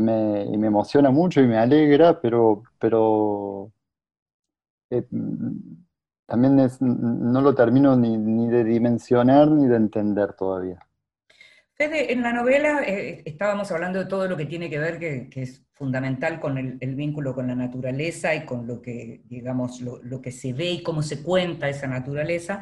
[0.01, 3.71] me, me emociona mucho y me alegra, pero, pero
[4.91, 5.07] eh,
[6.25, 10.79] también es- no lo termino ni, ni de dimensionar ni de entender todavía.
[11.81, 15.27] Fede, en la novela eh, estábamos hablando de todo lo que tiene que ver, que,
[15.41, 20.31] es fundamental con el, vínculo con la naturaleza y con lo que, digamos, lo que
[20.31, 22.61] se ve y cómo se cuenta esa naturaleza,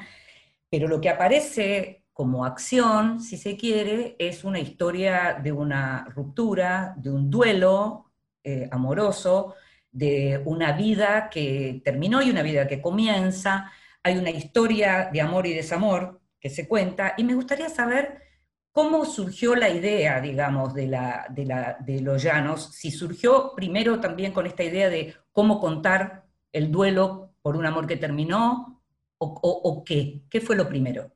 [0.70, 6.94] pero lo que aparece como acción, si se quiere, es una historia de una ruptura,
[6.96, 9.56] de un duelo eh, amoroso,
[9.92, 13.70] de una vida que terminó y una vida que comienza.
[14.02, 18.29] Hay una historia de amor y desamor que se cuenta, y me gustaría saber
[18.82, 20.88] ¿Cómo surgió la idea, digamos, de,
[22.02, 22.70] los llanos?
[22.72, 27.86] Si surgió primero también con esta idea de cómo contar el duelo por un amor
[27.88, 28.82] que terminó,
[29.18, 31.12] o, qué, ¿qué fue lo primero?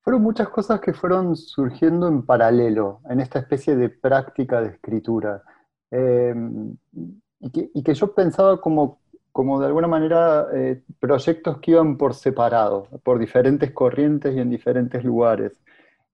[0.00, 5.42] Fueron muchas cosas que fueron surgiendo en paralelo, en esta especie de práctica de escritura.
[5.90, 11.98] Y, que, y que yo pensaba como, como de alguna manera eh, proyectos que iban
[11.98, 15.52] por separado, por diferentes corrientes y en diferentes lugares.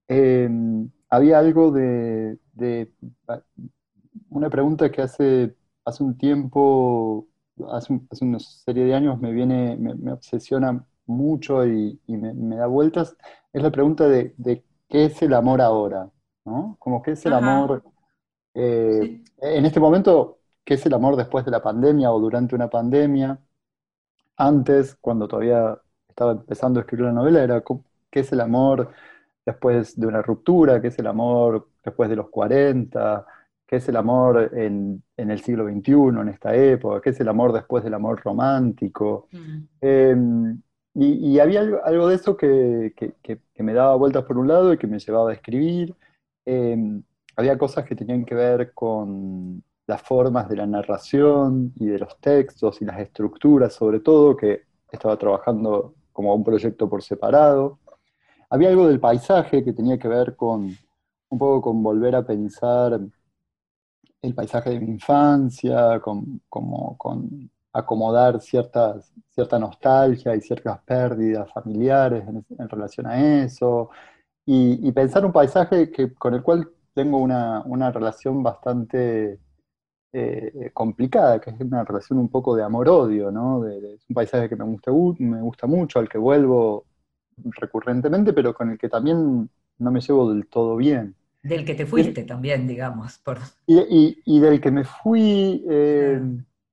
[0.09, 0.49] Eh,
[1.09, 2.93] había algo de, de-
[4.29, 7.27] una pregunta que hace, hace un tiempo,
[7.71, 12.17] hace, un- hace una serie de años me viene, me, me obsesiona mucho y, y
[12.17, 13.15] me, me da vueltas,
[13.53, 16.09] es la pregunta de, de qué es el amor ahora,
[16.45, 16.75] ¿no?
[16.79, 17.33] Como qué es el Ajá.
[17.33, 17.83] amor
[18.55, 19.23] eh, Sí.
[19.41, 23.39] en este momento, qué es el amor después de la pandemia o durante una pandemia.
[24.37, 27.63] Antes, cuando todavía estaba empezando a escribir la novela, era
[28.09, 28.91] qué es el amor
[29.51, 33.25] después de una ruptura, qué es el amor después de los 40,
[33.67, 37.27] qué es el amor en, en el siglo XXI, en esta época, qué es el
[37.29, 39.27] amor después del amor romántico.
[39.31, 39.57] Mm.
[39.81, 40.15] Eh,
[40.95, 44.37] y, y había algo, algo de eso que, que- que- que me daba vueltas por
[44.37, 45.95] un lado y que me llevaba a escribir.
[46.45, 46.77] Eh,
[47.35, 52.17] había cosas que tenían que ver con las formas de la narración y de los
[52.19, 57.79] textos y las estructuras, sobre todo, que estaba trabajando como un proyecto por separado.
[58.49, 60.75] Había algo del paisaje que tenía que ver con
[61.29, 62.99] un poco con volver a pensar
[64.21, 71.51] el paisaje de mi infancia, con, como, con acomodar ciertas, cierta nostalgia y ciertas pérdidas
[71.53, 73.89] familiares en, en relación a eso,
[74.51, 79.39] y, pensar un paisaje que, con el cual tengo una, una relación bastante
[80.11, 83.63] eh, complicada, que es una relación un poco de amor-odio, ¿no?
[83.67, 86.85] Es un paisaje que me gusta, me gusta mucho, al que vuelvo
[87.45, 89.49] recurrentemente, pero con el que también
[89.79, 91.15] no me llevo del todo bien.
[91.43, 93.17] Del que te fuiste también, digamos.
[93.17, 93.39] Por...
[93.67, 96.19] Y, y- y del que me fui, eh,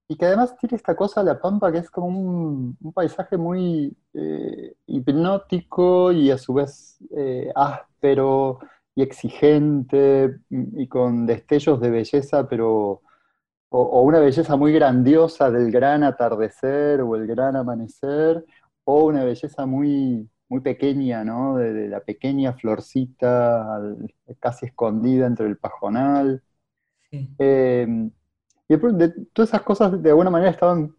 [0.09, 3.95] y que además tiene esta cosa, La Pampa, que es como un, un paisaje muy
[4.15, 8.61] eh, hipnótico y a su vez eh, áspero
[8.95, 13.03] y exigente y con destellos de belleza, pero
[13.71, 18.45] o, o una belleza muy grandiosa del gran atardecer o el gran amanecer,
[18.85, 21.57] o una belleza muy, muy pequeña, ¿no?
[21.57, 26.43] De, de la pequeña florcita al- casi escondida entre el pajonal.
[27.11, 27.29] Sí.
[27.39, 27.87] Eh,
[28.69, 30.95] y de de- todas esas cosas de alguna manera estaban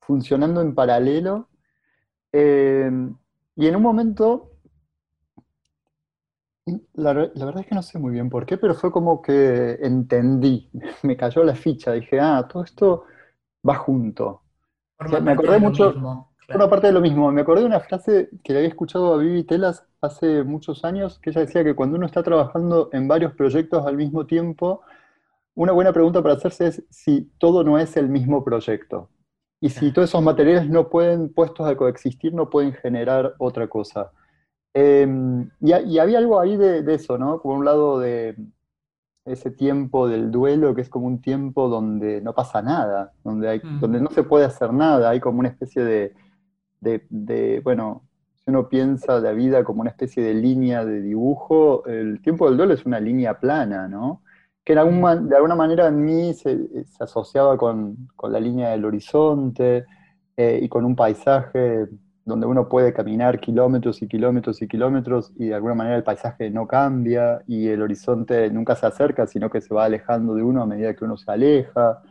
[0.00, 1.48] funcionando en paralelo.
[2.32, 2.90] Eh,
[3.56, 4.52] y en un momento,
[6.94, 9.78] la, la verdad es que no sé muy bien por qué, pero fue como que
[9.82, 10.70] entendí,
[11.02, 13.04] me cayó la ficha, dije, ah, todo esto
[13.68, 14.42] va junto.
[15.18, 16.70] Me acordé mucho- mismo, Una claro.
[16.70, 19.44] parte de lo mismo, me acordé de una frase que le había escuchado a Vivi
[19.44, 23.84] Telas hace muchos años, que ella decía que cuando uno está trabajando en varios proyectos
[23.86, 24.80] al mismo tiempo,
[25.54, 29.10] una buena pregunta para hacerse es si todo no es el mismo proyecto.
[29.60, 34.12] Y si todos esos materiales no pueden, puestos a coexistir, no pueden generar otra cosa.
[34.72, 35.06] Eh,
[35.60, 37.42] y, ha- y había algo ahí de, de eso, ¿no?
[37.42, 38.36] Por un lado de
[39.26, 43.60] ese tiempo del duelo, que es como un tiempo donde no pasa nada, donde, hay,
[43.62, 43.80] Mm.
[43.80, 46.14] donde no se puede hacer nada, hay como una especie de,
[46.80, 48.02] de, de, bueno,
[48.36, 52.56] si uno piensa la vida como una especie de línea de dibujo, el tiempo del
[52.56, 54.22] duelo es una línea plana, ¿no?
[54.64, 58.40] Que en algún man- de alguna manera en mí se, se asociaba con, con la
[58.40, 59.84] línea del horizonte
[60.36, 61.86] eh, y con un paisaje
[62.24, 66.50] donde uno puede caminar kilómetros y kilómetros y kilómetros y de alguna manera el paisaje
[66.50, 70.62] no cambia y el horizonte nunca se acerca, sino que se va alejando de uno
[70.62, 72.02] a medida que uno se aleja.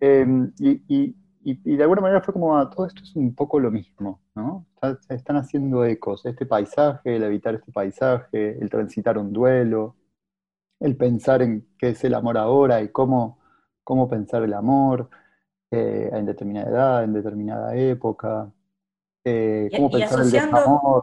[0.00, 0.26] Eh,
[0.58, 1.16] y, y-
[1.52, 4.20] y- y de alguna manera fue como, ah, todo esto es un poco lo mismo,
[4.34, 4.66] ¿no?
[5.06, 9.96] Se están haciendo ecos, este paisaje, el habitar este paisaje, el transitar un duelo,
[10.80, 13.38] el pensar en qué es el amor ahora y cómo,
[13.84, 15.08] cómo pensar el amor
[15.70, 18.50] eh, en determinada edad, en determinada época,
[19.24, 21.02] eh, Y- cómo y pensar el asociando- desamor.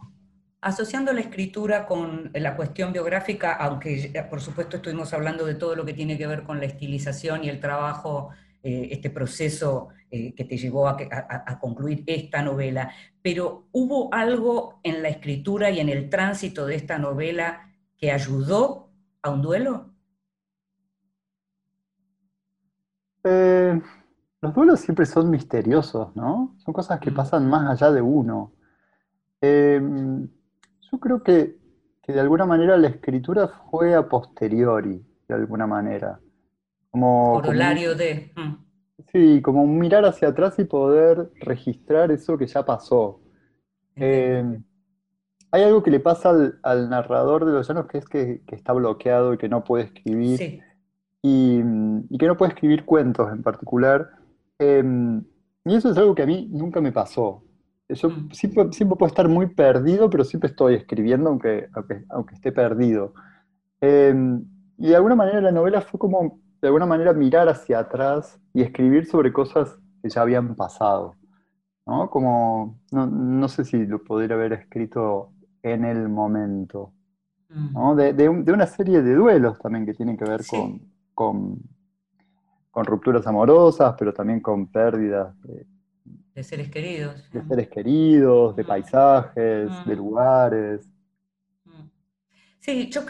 [0.61, 5.85] Asociando la escritura con la cuestión biográfica, aunque por supuesto estuvimos hablando de todo lo
[5.85, 8.29] que tiene que ver con la estilización y el trabajo,
[8.65, 12.91] eh, este proceso eh, que te llevó a, que- a- a- concluir esta novela,
[13.21, 18.89] pero ¿hubo algo en la escritura y en el tránsito de esta novela que ayudó
[19.23, 19.91] a un duelo?
[23.25, 23.81] Eh,
[24.41, 26.55] los duelos siempre son misteriosos, ¿no?
[26.59, 27.15] Son cosas que Mm.
[27.15, 28.53] pasan más allá de uno.
[30.91, 31.57] Yo creo que,
[32.01, 36.19] que de alguna manera la escritura fue a posteriori, de alguna manera.
[36.95, 38.31] Como, Corolario de...
[38.35, 38.53] mm,
[39.11, 43.19] sí, como mirar hacia atrás y poder registrar eso que ya pasó.
[43.95, 44.43] Eh,
[45.51, 48.55] hay algo que le pasa al, al narrador de Los Llanos que es que, que
[48.55, 50.61] está bloqueado y que no puede escribir Sí,
[51.23, 51.61] y,
[52.09, 54.09] y que no puede escribir cuentos en particular.
[54.59, 54.83] Eh,
[55.65, 57.43] y eso es algo que a mí nunca me pasó.
[57.89, 58.31] Yo Mm.
[58.31, 63.13] siempre, siempre puedo estar muy perdido, pero siempre estoy escribiendo aunque, aunque, aunque esté perdido.
[63.81, 64.13] Eh,
[64.77, 68.61] y de alguna manera la novela fue como, de alguna manera, mirar hacia atrás y
[68.63, 71.15] escribir sobre cosas que ya habían pasado.
[71.85, 72.09] ¿no?
[72.09, 75.31] Como, no, no sé si lo podría haber escrito
[75.63, 76.91] en el momento.
[77.49, 77.95] mm, ¿no?
[77.95, 80.55] De, de un- de una serie de duelos también que tienen que ver Sí.
[80.55, 80.81] con,
[81.13, 81.59] con,
[82.71, 85.65] con rupturas amorosas, pero también con pérdidas de,
[86.33, 87.29] de seres queridos.
[87.31, 87.47] de mm.
[87.47, 88.67] seres queridos, de Mm.
[88.67, 89.97] paisajes, de Mm.
[89.97, 90.89] lugares.
[92.65, 93.01] Sí, yo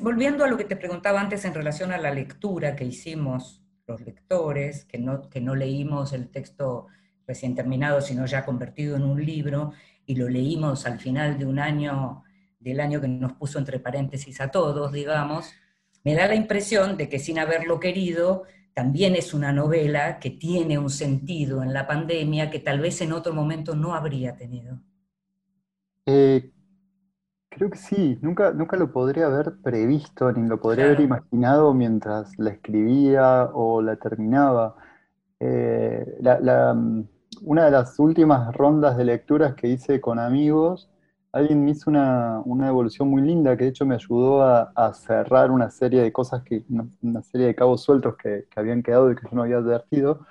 [0.00, 4.00] volviendo a lo que te preguntaba antes en relación a la lectura que hicimos los
[4.00, 6.86] lectores, que no, que no leímos el texto
[7.26, 9.74] recién terminado, sino ya convertido en un libro,
[10.06, 12.24] y lo leímos al final de un año,
[12.58, 15.52] del año que nos puso entre paréntesis a todos, digamos,
[16.04, 20.78] me da la impresión de que sin haberlo querido, también es una novela que tiene
[20.78, 24.80] un sentido en la pandemia que tal vez en otro momento no habría tenido.
[26.06, 26.50] Eh,
[27.54, 31.00] creo que sí, nunca, nunca lo podría haber previsto ni lo podría haber Claro.
[31.00, 34.74] imaginado mientras la escribía o la terminaba.
[35.40, 37.04] Eh, la- la, mm,
[37.44, 40.90] una de las últimas rondas de lecturas que hice con amigos,
[41.32, 44.94] alguien me hizo una, una evolución muy linda que de hecho me ayudó a, a
[44.94, 48.82] cerrar una serie de cosas, que, una, una serie de cabos sueltos que, que habían
[48.82, 50.26] quedado y que yo no había advertido.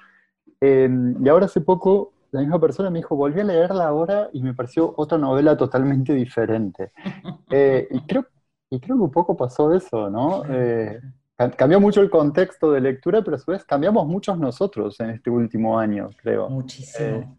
[0.61, 4.41] Eh, y ahora hace poco la misma persona me dijo, volví a leerla ahora y
[4.41, 6.91] me pareció otra novela totalmente diferente.
[7.53, 8.25] Eh, y, creo,
[8.69, 10.43] y creo que un poco pasó eso, ¿no?
[10.47, 11.01] Eh,
[11.35, 15.09] ca- cambió mucho el contexto de lectura, pero a su vez cambiamos muchos nosotros en
[15.09, 16.49] este último año, creo.
[16.49, 17.37] Muchísimo.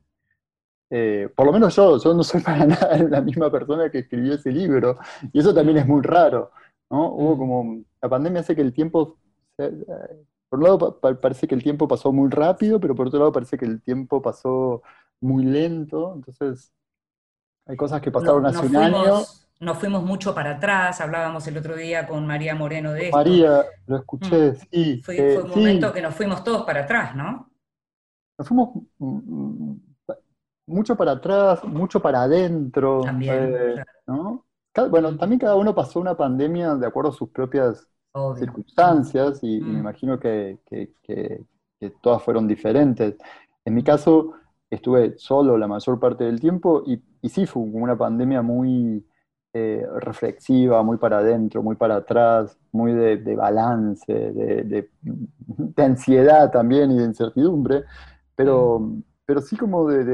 [0.91, 4.35] Eh, por lo menos yo, yo no soy para nada la misma persona que escribió
[4.35, 4.99] ese libro,
[5.33, 6.51] y eso también es muy raro,
[6.91, 7.11] ¿no?
[7.15, 7.39] Hubo Mm.
[7.39, 9.17] como, la pandemia hace que el tiempo,
[10.53, 13.21] por un lado pa- pa- parece que el tiempo pasó muy rápido, pero por otro
[13.21, 14.83] lado parece que el tiempo pasó
[15.21, 16.73] muy lento, entonces
[17.67, 19.27] hay cosas que pasaron No- hace un año.
[19.61, 23.41] nos fuimos mucho para atrás, hablábamos el otro día con María Moreno de esto.
[23.41, 26.81] María, lo escuché, sí, Fue, eh, fue un sí, momento que nos fuimos todos para
[26.85, 27.53] atrás, ¿no?
[28.39, 29.81] nos fuimos mm, mm,
[30.67, 33.91] mucho para atrás, mucho para adentro, También, eh, claro.
[34.07, 34.47] ¿no?
[34.91, 38.59] Bueno, también cada uno pasó una pandemia de acuerdo a sus propias Obvio.
[38.75, 39.81] circunstancias y, y me Mm.
[39.81, 41.45] imagino que, que- que-
[41.81, 43.17] que todas fueron diferentes.
[43.65, 44.33] En mi caso,
[44.71, 49.05] estuve solo la mayor parte del tiempo y, y sí fue como una pandemia muy
[49.55, 55.83] eh, reflexiva, muy para adentro, muy para atrás, muy de, de balance, de, de- de
[55.85, 57.85] ansiedad también y de incertidumbre,
[58.35, 58.81] pero,
[59.27, 60.05] pero sí como de,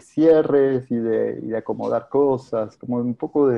[0.00, 3.48] cierres y de, y de acomodar cosas, como un poco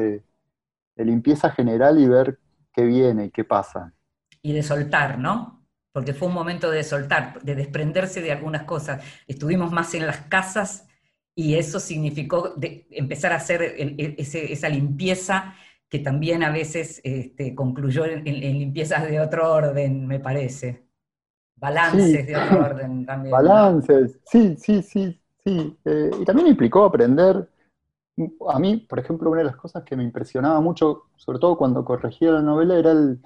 [0.96, 2.38] de limpieza general y ver
[2.72, 3.94] qué viene y qué pasa.
[4.42, 5.64] Y de soltar, ¿no?
[5.92, 9.04] Porque fue un momento de soltar, de desprenderse de algunas cosas.
[9.26, 10.86] Estuvimos más en las casas
[11.34, 15.54] y eso significó de- empezar a hacer el- el- ese- esa limpieza
[15.88, 20.86] que también a veces este, concluyó en, en- limpiezas de otro orden, me parece.
[21.56, 22.22] Balances Sí.
[22.26, 23.32] de otro orden también.
[23.32, 25.78] Balances, sí, sí, sí, sí.
[25.84, 27.48] Eh, y también implicó aprender.
[28.48, 31.84] A mí, por ejemplo, una de las cosas que me impresionaba mucho, sobre todo cuando
[31.84, 33.20] corregía la novela, era el,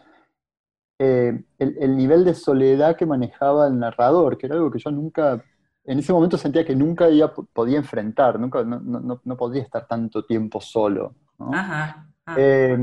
[0.98, 4.90] eh, el, el nivel de soledad que manejaba el narrador, que era algo que yo
[4.90, 5.42] nunca
[5.86, 7.06] en ese momento sentía que nunca
[7.52, 11.14] podía enfrentar, nunca, no, no, no podía estar tanto tiempo solo.
[11.38, 11.50] ¿no?
[11.54, 12.06] Ajá.
[12.36, 12.76] Eh,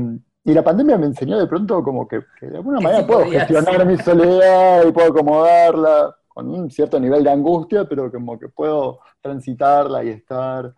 [0.44, 3.30] y la pandemia me enseñó de pronto como que, que de alguna manera sí puedo
[3.30, 8.48] gestionar mi soledad y puedo acomodarla con un cierto nivel de angustia, pero como que
[8.48, 10.74] puedo transitarla y estar.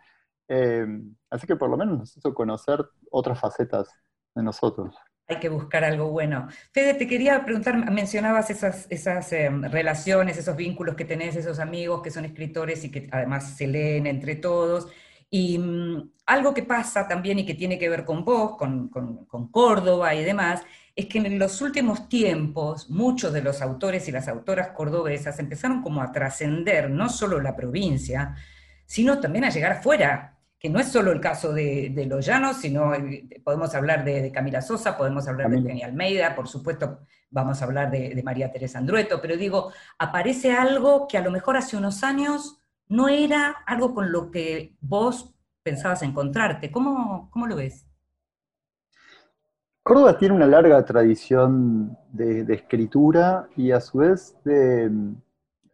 [0.49, 0.87] Eh,
[1.31, 3.89] así que por lo menos nos hizo conocer otras facetas
[4.35, 4.95] de nosotros.
[5.29, 6.47] Hay que buscar algo bueno.
[6.73, 12.13] Fede, te quería preguntar, mencionabas esas, eh, relaciones, esos vínculos que tenés, esos amigos que
[12.13, 14.87] son escritores y que además se leen entre todos.
[15.29, 19.25] Y mm, algo que pasa también y que tiene que ver con vos, con, con-
[19.27, 20.63] con Córdoba y demás,
[20.95, 25.83] es que en los últimos tiempos muchos de los autores y las autoras cordobesas empezaron
[25.83, 28.37] como a trascender no solo la provincia,
[28.87, 30.36] sino también a llegar afuera,
[30.67, 34.21] que no es solo el caso de, de Los Llanos, sino eh, podemos hablar de,
[34.21, 35.59] de Camila Sosa, podemos hablar de.
[35.59, 36.99] Eugenia Almeida, por supuesto
[37.31, 41.31] vamos a hablar de, de María Teresa Andrueto, pero digo, aparece algo que a lo
[41.31, 46.73] mejor hace unos años no era algo con lo que vos pensabas encontrarte.
[46.73, 47.87] ¿Cómo, cómo lo ves?
[49.85, 54.91] Córdoba tiene una larga tradición de escritura y a su vez de,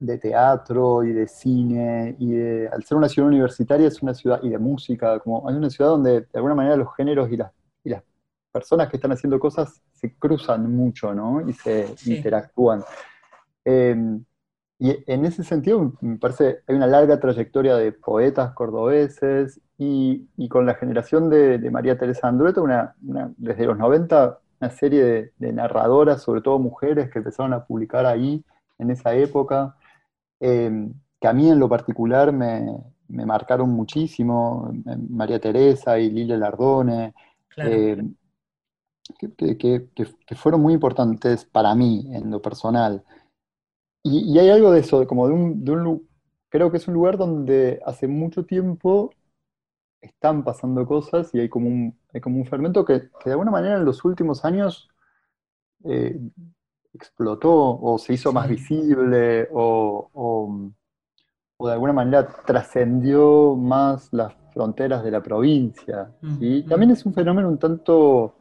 [0.04, 4.40] de teatro y de cine, y de- al ser una ciudad universitaria es una ciudad,
[4.42, 7.52] y de música, como es una ciudad donde de alguna manera los géneros y las,
[7.84, 8.02] y las
[8.52, 11.48] personas que están haciendo cosas se cruzan mucho, ¿no?
[11.48, 12.16] Y se Sí.
[12.16, 12.82] interactúan.
[13.64, 13.96] Eh,
[14.78, 20.48] y en ese sentido, me parece, hay una larga trayectoria de poetas cordobeses y, y
[20.48, 25.04] con la generación de, de María Teresa Andrueto, una, una- desde los 90, una serie
[25.04, 28.44] de, de narradoras, sobre todo mujeres, que empezaron a publicar ahí,
[28.78, 29.76] en esa época,
[30.42, 30.70] eh,
[31.20, 32.66] que a mí en lo particular me,
[33.08, 37.14] me marcaron muchísimo, eh, María Teresa y Lilia Lardone,
[37.48, 37.88] Claro.
[37.88, 38.02] eh,
[39.18, 39.88] que, que-
[40.26, 43.04] que- fueron muy importantes para mí en lo personal.
[44.02, 46.08] Y, y hay algo de eso, como de un, de un
[46.48, 49.10] creo que es un lugar donde hace mucho tiempo
[50.02, 53.50] están pasando cosas y hay como un, hay como un fermento que, que de alguna
[53.52, 54.88] manera en los últimos años
[55.84, 56.18] eh,
[56.94, 60.70] explotó o se hizo más visible o, o-
[61.58, 66.10] o de alguna manera trascendió más las fronteras de la provincia.
[66.38, 66.62] ¿sí?
[66.64, 66.92] Mm, También mm.
[66.94, 68.34] es un fenómeno un tanto,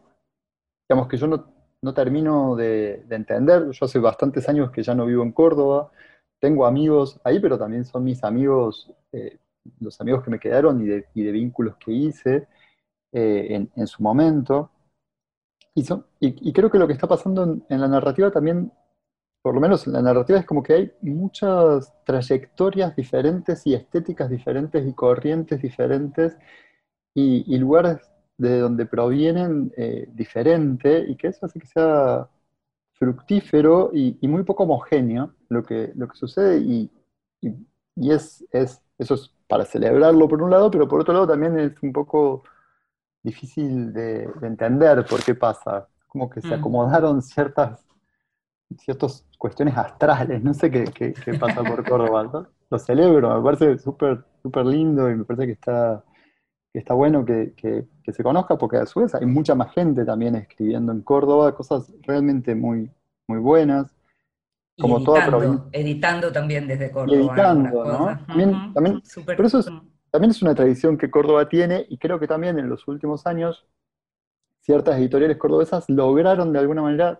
[0.89, 1.45] digamos que yo no,
[1.81, 3.69] no termino de, de entender.
[3.71, 5.91] Yo hace bastantes años que ya no vivo en Córdoba,
[6.39, 9.37] tengo amigos ahí, pero también son mis amigos, eh,
[9.79, 12.47] los amigos que me quedaron y de, y de vínculos que hice
[13.13, 14.71] eh, en, en su momento.
[15.73, 18.71] Y, son- y- y creo que lo que está pasando en, la narrativa también,
[19.41, 24.29] por lo menos en la narrativa, es como que hay muchas trayectorias diferentes y estéticas
[24.29, 26.37] diferentes y corrientes diferentes
[27.13, 27.99] y, lugares
[28.37, 32.27] de donde provienen eh, diferente y que eso hace que sea
[32.93, 36.91] fructífero y, y muy poco homogéneo lo que, lo que sucede y,
[37.41, 37.55] y-
[37.95, 41.59] y es, es, eso es para celebrarlo por un lado, pero por otro lado también
[41.59, 42.43] es un poco
[43.23, 45.87] difícil de, de entender por qué pasa.
[46.07, 46.59] Como que se Mm.
[46.59, 47.85] acomodaron ciertas,
[48.79, 52.23] ciertas cuestiones astrales, no sé qué, qué- qué pasa por Córdoba.
[52.31, 52.47] ¿no?
[52.69, 56.03] Lo celebro, me parece súper súper lindo y me parece que está,
[56.73, 59.71] que está bueno que, que- que se conozca porque a su vez hay mucha más
[59.73, 62.91] gente también escribiendo en Córdoba, cosas realmente muy,
[63.27, 63.93] muy buenas.
[64.79, 65.69] Como toda editando, provincia.
[65.73, 67.19] editando también desde Y Córdoba.
[67.19, 68.25] editando, ¿no?
[68.27, 69.67] También, también, pero eso es.
[70.11, 73.65] También es una tradición que Córdoba tiene y creo que también en los últimos años
[74.61, 77.19] ciertas editoriales cordobesas lograron de alguna manera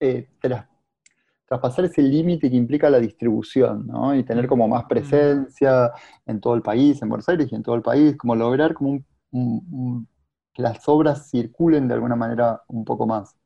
[0.00, 0.66] eh, tras-
[1.46, 4.14] traspasar ese límite que implica la distribución, ¿no?
[4.14, 5.92] Y tener como más presencia
[6.26, 8.90] en todo el país, en Buenos Aires y en todo el país, como lograr como
[8.92, 10.08] un- un- un-
[10.54, 13.36] que las obras circulen de alguna manera un poco más.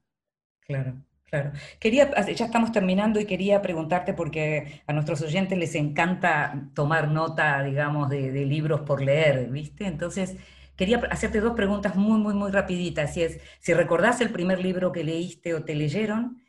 [0.66, 1.00] Claro,
[1.34, 1.52] claro.
[1.80, 7.62] Quería, ya estamos terminando y quería preguntarte porque a nuestros oyentes les encanta tomar nota,
[7.62, 9.86] digamos, de, libros por leer, ¿viste?
[9.86, 10.36] Entonces,
[10.76, 13.16] quería hacerte dos preguntas muy, muy, muy rapiditas.
[13.16, 16.40] Y es, si recordás el primer libro que leíste o te leyeron,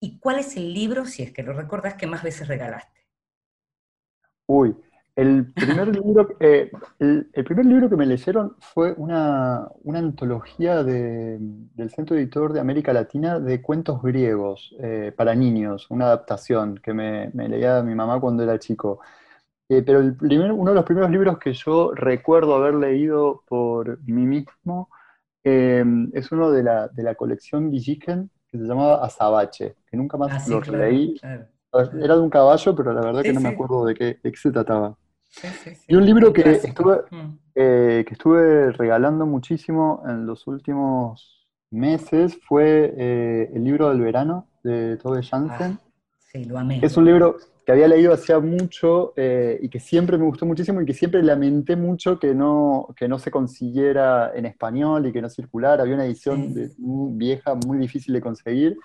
[0.00, 3.06] ¿y cuál es el libro, si es que lo recordás, que más veces regalaste?
[4.46, 4.74] Uy,
[5.14, 10.82] el primer libro, eh, el, el primer libro que me leyeron fue una, una antología
[10.82, 16.76] de- del Centro Editor de América Latina de cuentos griegos eh, para niños, una adaptación
[16.82, 19.00] que me, me leía mi mamá cuando era chico.
[19.68, 24.02] Eh, pero el primer, uno de los primeros libros que yo recuerdo haber leído por
[24.04, 24.90] mí mismo
[25.44, 25.84] eh,
[26.14, 30.32] es uno de la, de la colección Villiquen que se llamaba Azabache, que nunca más
[30.32, 31.20] Ah, sí, lo claro, leí.
[31.20, 31.48] claro.
[32.02, 33.50] Era de un caballo, pero la verdad Sí, que no me sí.
[33.50, 34.96] acuerdo de qué, de qué se trataba.
[35.32, 35.84] Sí, sí, sí.
[35.88, 37.38] Y un libro que estuve, Mm.
[37.54, 44.48] eh, que estuve regalando muchísimo en los últimos meses fue eh, el libro del verano
[44.62, 45.22] de Tove.
[45.32, 45.78] Ah,
[46.18, 46.80] sí, lo amé.
[46.82, 50.80] Es un libro, que había leído hacía mucho eh, y que siempre me gustó muchísimo
[50.82, 55.22] y que siempre lamenté mucho que no, que no se consiguiera en español y que
[55.22, 55.82] no circulara.
[55.82, 58.76] Había una edición de- muy vieja, muy difícil de conseguir.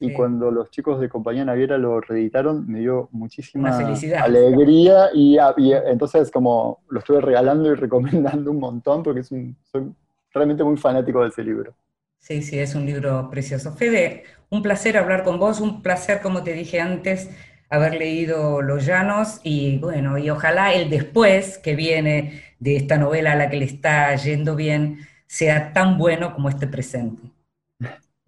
[0.00, 0.14] Y Sí.
[0.14, 4.22] cuando los chicos de Compañía Naviera lo reeditaron, me dio muchísima felicidad.
[4.24, 5.08] alegría.
[5.12, 7.74] Y, a- y entonces, como lo estuve regalando y
[8.44, 9.92] recomendando un montón, porque es un- soy
[10.32, 11.74] realmente muy fanático de ese libro.
[12.18, 13.72] Sí, sí, es un libro precioso.
[13.74, 17.30] Fede, un placer hablar con vos, un placer, como te dije antes,
[17.70, 23.32] haber leído Los Llanos y bueno, y ojalá el después que viene de esta novela
[23.32, 27.22] a la que le está yendo bien sea tan bueno como este presente.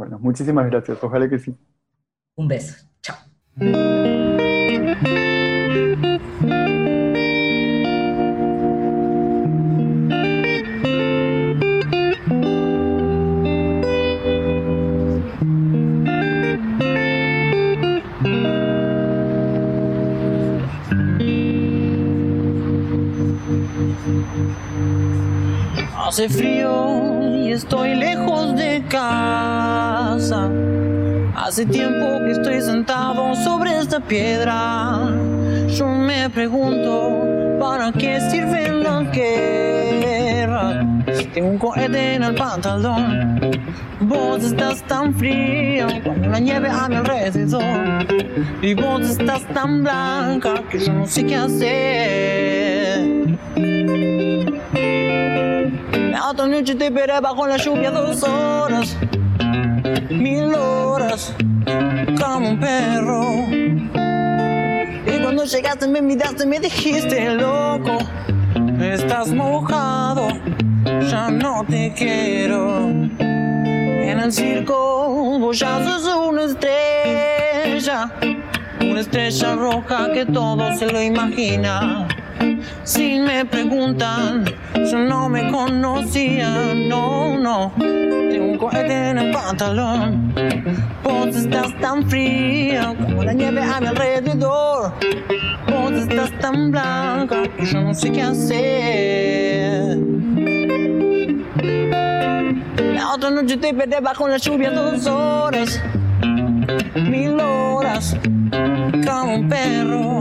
[0.01, 0.97] Bueno, muchísimas gracias.
[1.05, 1.55] Ojalá que sí.
[2.35, 2.75] Un beso.
[3.03, 3.19] Chao.
[25.95, 26.50] Hace frío
[31.51, 35.01] Hace tiempo que estoy sentado sobre esta piedra.
[35.67, 37.27] Yo me pregunto,
[37.59, 40.87] ¿para qué sirve la guerra?
[41.35, 43.41] Tengo un cohete en el pantalón.
[43.99, 48.07] Vos estás tan fría con la nieve a mi alrededor.
[48.63, 53.01] Y vos estás tan blanca que yo no sé qué hacer.
[56.13, 58.97] La otra noche te esperé bajo la lluvia dos horas,
[60.11, 61.35] mil horas,
[62.21, 63.25] como un perro.
[65.07, 67.99] Y cuando llegaste me miraste, me dijiste, loco,
[68.81, 70.29] estás mojado,
[71.11, 72.89] ya no te quiero.
[72.89, 78.13] En el circo vos ya sos una estrella,
[78.81, 82.09] una estrella roja que todo se lo imagina.
[82.85, 88.00] Si me preguntan, yo no me conocía, no, no.
[88.31, 90.33] Tengo un cohete en el pantalón.
[91.03, 94.93] Vos estás tan fría como la nieve a mi alrededor.
[95.69, 99.99] Vos estás tan blanca que yo no sé qué hacer.
[102.95, 105.81] La otra noche te esperé bajo la lluvia dos horas,
[106.95, 108.17] mil horas,
[109.05, 110.19] como un perro.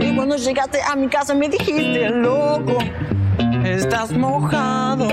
[0.00, 2.78] Y cuando llegaste a mi casa me dijiste, loco,
[3.64, 5.08] estás mojado,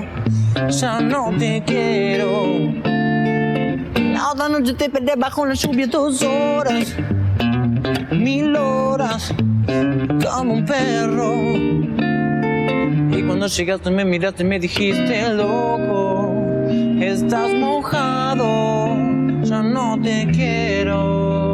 [0.69, 2.45] ya no te quiero.
[3.95, 6.95] La otra noche te perdí bajo la lluvia dos horas,
[8.11, 9.33] mil horas,
[10.23, 11.33] como un perro.
[13.17, 16.31] Y cuando llegaste me miraste y me dijiste, loco,
[16.99, 18.95] estás mojado,
[19.43, 21.44] ya no te quiero.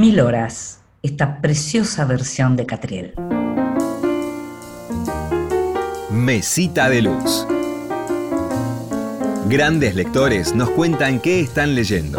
[0.00, 3.12] Mil horas, esta preciosa versión de Catriel.
[6.10, 7.46] Mesita de Luz.
[9.50, 12.18] Grandes lectores nos cuentan qué están leyendo.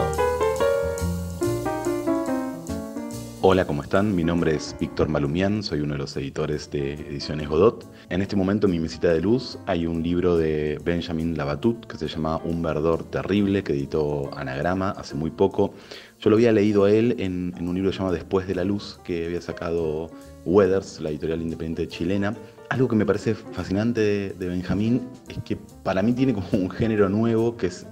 [3.44, 4.16] Hola, ¿cómo están?
[4.16, 7.92] Mi nombre es Víctor Malumián, soy uno de los editores de Ediciones Godot.
[8.10, 11.98] En este momento en mi mesita de luz hay un libro de Benjamin Labatut que
[11.98, 15.74] se llama Un verdor terrible, que editó Anagrama hace muy poco.
[16.22, 19.26] Yo lo había leído a él en, un libro llamado Después de la Luz, que
[19.26, 20.12] había sacado
[20.46, 22.38] Weathers, la editorial independiente chilena.
[22.70, 26.70] Algo que me parece fascinante de, de Benjamín es que para mí tiene como un
[26.70, 27.88] género nuevo que es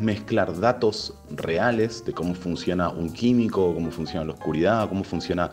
[0.00, 5.50] mezclar datos reales de cómo funciona un químico, cómo funciona la oscuridad, cómo funciona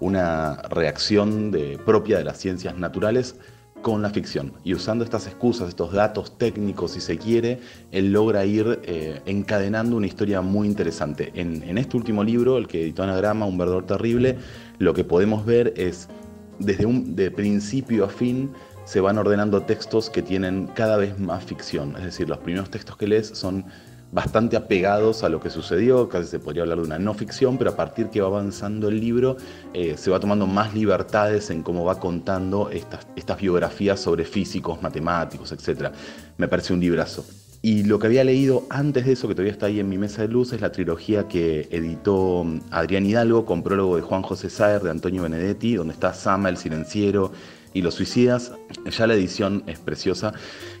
[0.00, 1.56] una reacción
[1.86, 3.36] propia de las ciencias naturales
[3.82, 4.52] con la ficción.
[4.64, 7.60] Y usando estas excusas, estos datos técnicos, si se quiere,
[7.90, 11.32] él logra ir eh, encadenando una historia muy interesante.
[11.34, 14.38] En, en, este último libro, el que editó Anagrama, Un verdor terrible,
[14.78, 16.08] lo que podemos ver es
[16.58, 18.50] desde un, de principio a fin
[18.84, 21.94] se van ordenando textos que tienen cada vez más ficción.
[21.96, 23.64] Es decir, los primeros textos que lees son
[24.12, 27.70] bastante apegados a lo que sucedió, casi se podría hablar de una no ficción, pero
[27.70, 29.38] a partir que va avanzando el libro
[29.72, 34.82] eh, se va tomando más libertades en cómo va contando estas, estas biografías sobre físicos,
[34.82, 35.92] matemáticos, etc.
[36.36, 37.24] Me parece un librazo.
[37.64, 40.22] Y lo que había leído antes de eso, que todavía está ahí en mi mesa
[40.22, 44.82] de luz, es la trilogía que editó Adrián Hidalgo con prólogo de Juan José Saer,
[44.82, 47.30] de Antonio Benedetti, donde está Sama el Silenciero
[47.74, 48.52] y Los Suicidas.
[48.90, 50.32] Ya la edición es preciosa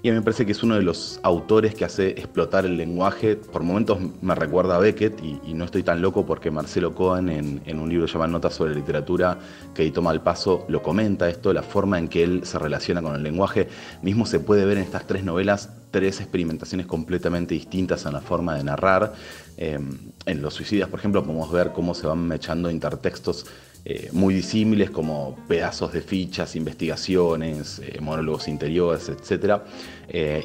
[0.02, 2.76] y a mí me parece que es uno de los autores que hace explotar el
[2.76, 3.36] lenguaje.
[3.36, 7.78] Por momentos me recuerda a Beckett y, no estoy tan loco porque Marcelo Cohen en,
[7.78, 9.38] un libro llamado Notas sobre literatura
[9.74, 13.22] que editó Malpaso lo comenta esto, la forma en que él se relaciona con el
[13.22, 13.68] lenguaje.
[14.02, 18.56] Mismo se puede ver en estas tres novelas tres experimentaciones completamente distintas en la forma
[18.56, 19.12] de narrar.
[19.58, 19.78] Eh,
[20.24, 23.46] en Los Suicidas, por ejemplo, podemos ver cómo se van mechando intertextos
[23.84, 29.60] eh, muy disímiles como pedazos de fichas, investigaciones, eh, monólogos interiores, etc.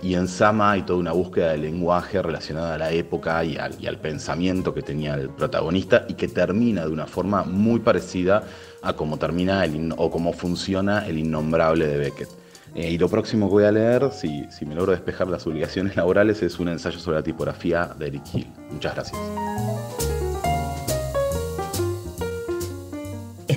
[0.02, 3.76] y en Sama hay toda una búsqueda del lenguaje relacionada a la época y al,
[3.80, 8.44] y al pensamiento que tenía el protagonista y que termina de una forma muy parecida
[8.82, 12.30] a cómo termina el, o cómo funciona el innombrable de Beckett.
[12.76, 15.96] Eh, y lo próximo que voy a leer, si, si me logro despejar las obligaciones
[15.96, 18.48] laborales, es un ensayo sobre la tipografía de Eric Hill.
[18.72, 20.07] Muchas gracias.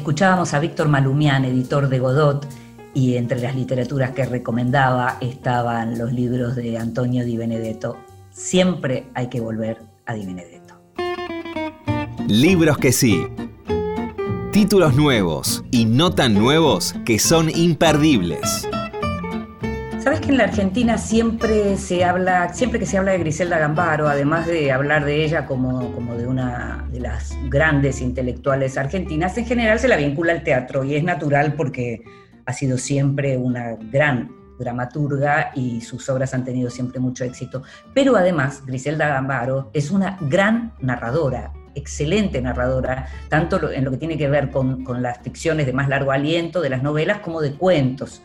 [0.00, 2.48] Escuchábamos a Víctor Malumián, editor de Godot,
[2.94, 7.98] y entre las literaturas que recomendaba estaban los libros de Antonio Di Benedetto.
[8.30, 10.80] Siempre hay que volver a Di Benedetto.
[12.26, 13.26] Libros que sí.
[14.52, 18.66] Títulos nuevos y no tan nuevos que son imperdibles.
[20.02, 24.08] Sabes que en la Argentina siempre se habla, siempre que se habla de Griselda Gambaro,
[24.08, 29.44] además de hablar de ella como, como de una de las grandes intelectuales argentinas, en
[29.44, 32.02] general se la vincula al teatro y es natural porque
[32.46, 37.62] ha sido siempre una gran dramaturga y sus obras han tenido siempre mucho éxito.
[37.92, 44.16] Pero además, Griselda Gambaro es una gran narradora, excelente narradora, tanto en lo que tiene
[44.16, 47.52] que ver con, con las ficciones de más largo aliento, de las novelas, como de
[47.52, 48.22] cuentos.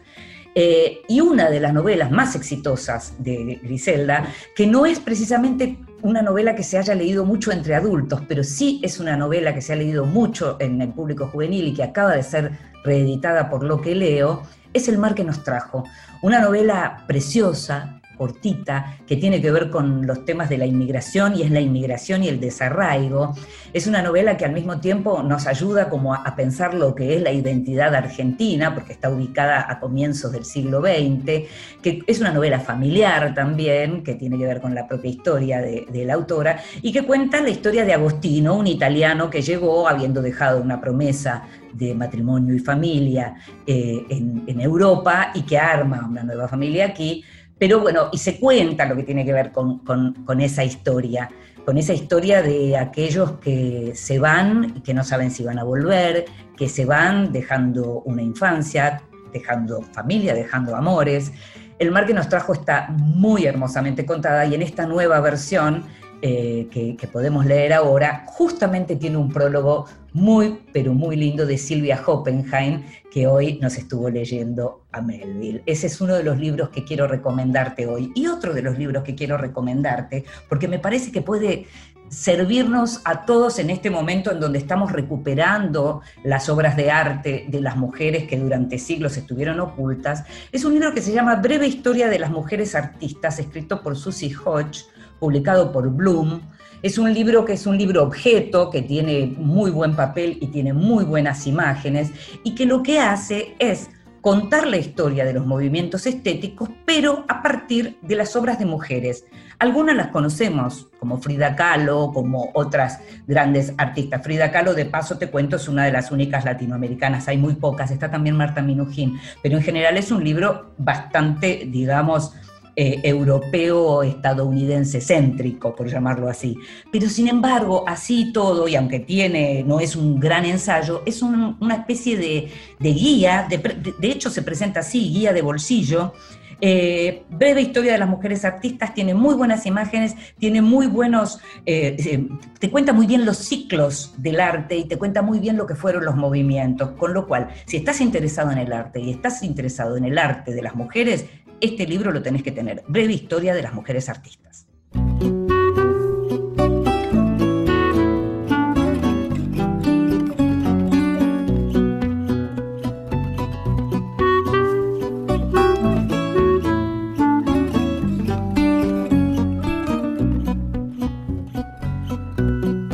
[0.57, 4.25] Eh, y una de las novelas más exitosas de Griselda,
[4.55, 8.79] que no es precisamente una novela que se haya leído mucho entre adultos, pero sí
[8.81, 12.15] es una novela que se ha leído mucho en el público juvenil y que acaba
[12.15, 12.51] de ser
[12.85, 14.43] reeditada por lo que leo,
[14.73, 15.83] es El mar que nos trajo.
[16.21, 21.43] Una novela preciosa, cortita que tiene que ver con los temas de la inmigración y
[21.43, 23.35] es la inmigración y el desarraigo.
[23.73, 27.21] Es una novela que al mismo tiempo nos ayuda como a, pensar lo que es
[27.21, 31.47] la identidad argentina, porque está ubicada a comienzos del siglo XX,
[31.81, 36.05] que es una novela familiar también, que tiene que ver con la propia historia de,
[36.05, 40.61] la autora, y que cuenta la historia de Agostino, un italiano que llegó habiendo dejado
[40.61, 41.43] una promesa
[41.73, 43.35] de matrimonio y familia
[43.65, 47.23] eh, en, en Europa y que arma una nueva familia aquí,
[47.57, 51.29] pero bueno, y se cuenta lo que tiene que ver con, esa historia,
[51.63, 55.63] con esa historia de aquellos que se van y que no saben si van a
[55.63, 56.25] volver,
[56.57, 59.01] que se van dejando una infancia,
[59.31, 61.31] dejando familia, dejando amores.
[61.79, 65.83] El mar que nos trajo está muy hermosamente contada y en esta nueva versión
[66.21, 69.85] eh, que, podemos leer ahora, justamente tiene un prólogo
[70.15, 75.61] muy, pero muy lindo de Silvia Hoppenheim, que hoy nos estuvo leyendo a Melville.
[75.65, 78.13] Ese es uno de los libros que quiero recomendarte hoy.
[78.15, 81.67] Y otro de los libros que quiero recomendarte, porque me parece que puede
[82.07, 87.59] servirnos a todos en este momento en donde estamos recuperando las obras de arte de
[87.59, 92.07] las mujeres que durante siglos estuvieron ocultas, es un libro que se llama Breve Historia
[92.07, 94.85] de las Mujeres Artistas, escrito por Susie Hodge,
[95.19, 96.39] publicado por Bloom.
[96.85, 100.71] Es un libro que es un libro objeto, que tiene muy buen papel y tiene
[100.71, 102.11] muy buenas imágenes,
[102.43, 103.89] y que lo que hace es
[104.21, 109.25] contar la historia de los movimientos estéticos, pero a partir de las obras de mujeres.
[109.57, 114.21] Algunas las conocemos, como Frida Kahlo, como otras grandes artistas.
[114.23, 117.89] Frida Kahlo, de paso te cuento, es una de las únicas latinoamericanas, hay muy pocas,
[117.89, 122.33] está también Marta Minujín, pero en general es un libro bastante, digamos,
[122.77, 126.57] eh, europeo estadounidense céntrico, por llamarlo así.
[126.91, 131.75] Pero sin embargo, así todo, y aunque tiene, no es un gran ensayo, es una
[131.75, 132.49] especie de,
[132.79, 136.13] guía, de, hecho se presenta así, guía de bolsillo,
[136.61, 142.27] eh, breve historia de las mujeres artistas, tiene muy buenas imágenes, tiene muy buenos, eh,
[142.59, 145.75] te cuenta muy bien los ciclos del arte y te cuenta muy bien lo que
[145.75, 149.97] fueron los movimientos, con lo cual, si estás interesado en el arte y estás interesado
[149.97, 151.25] en el arte de las mujeres,
[151.61, 154.67] este libro lo tenés que tener, Breve Historia de las Mujeres Artistas.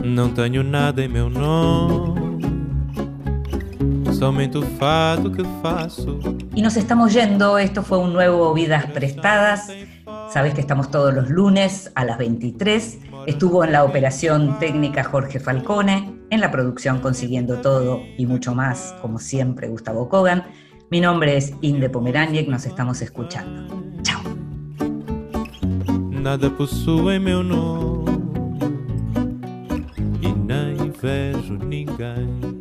[0.03, 2.20] Não tenho nada em meu nome
[6.53, 9.73] Y nos estamos yendo, esto fue un nuevo Vidas Prestadas.
[10.29, 12.99] Sabes que estamos todos los lunes a las 23.
[13.25, 18.93] Estuvo en la operación técnica Jorge Falcone, en la producción Consiguiendo Todo y mucho más,
[19.01, 20.43] como siempre, Gustavo Kogan.
[20.91, 23.75] Mi nombre es Inde Pomeraniec, nos estamos escuchando.
[24.03, 24.21] Chao.
[26.11, 28.11] Nada possui meu nome
[30.21, 32.60] e nem vejo ninguém.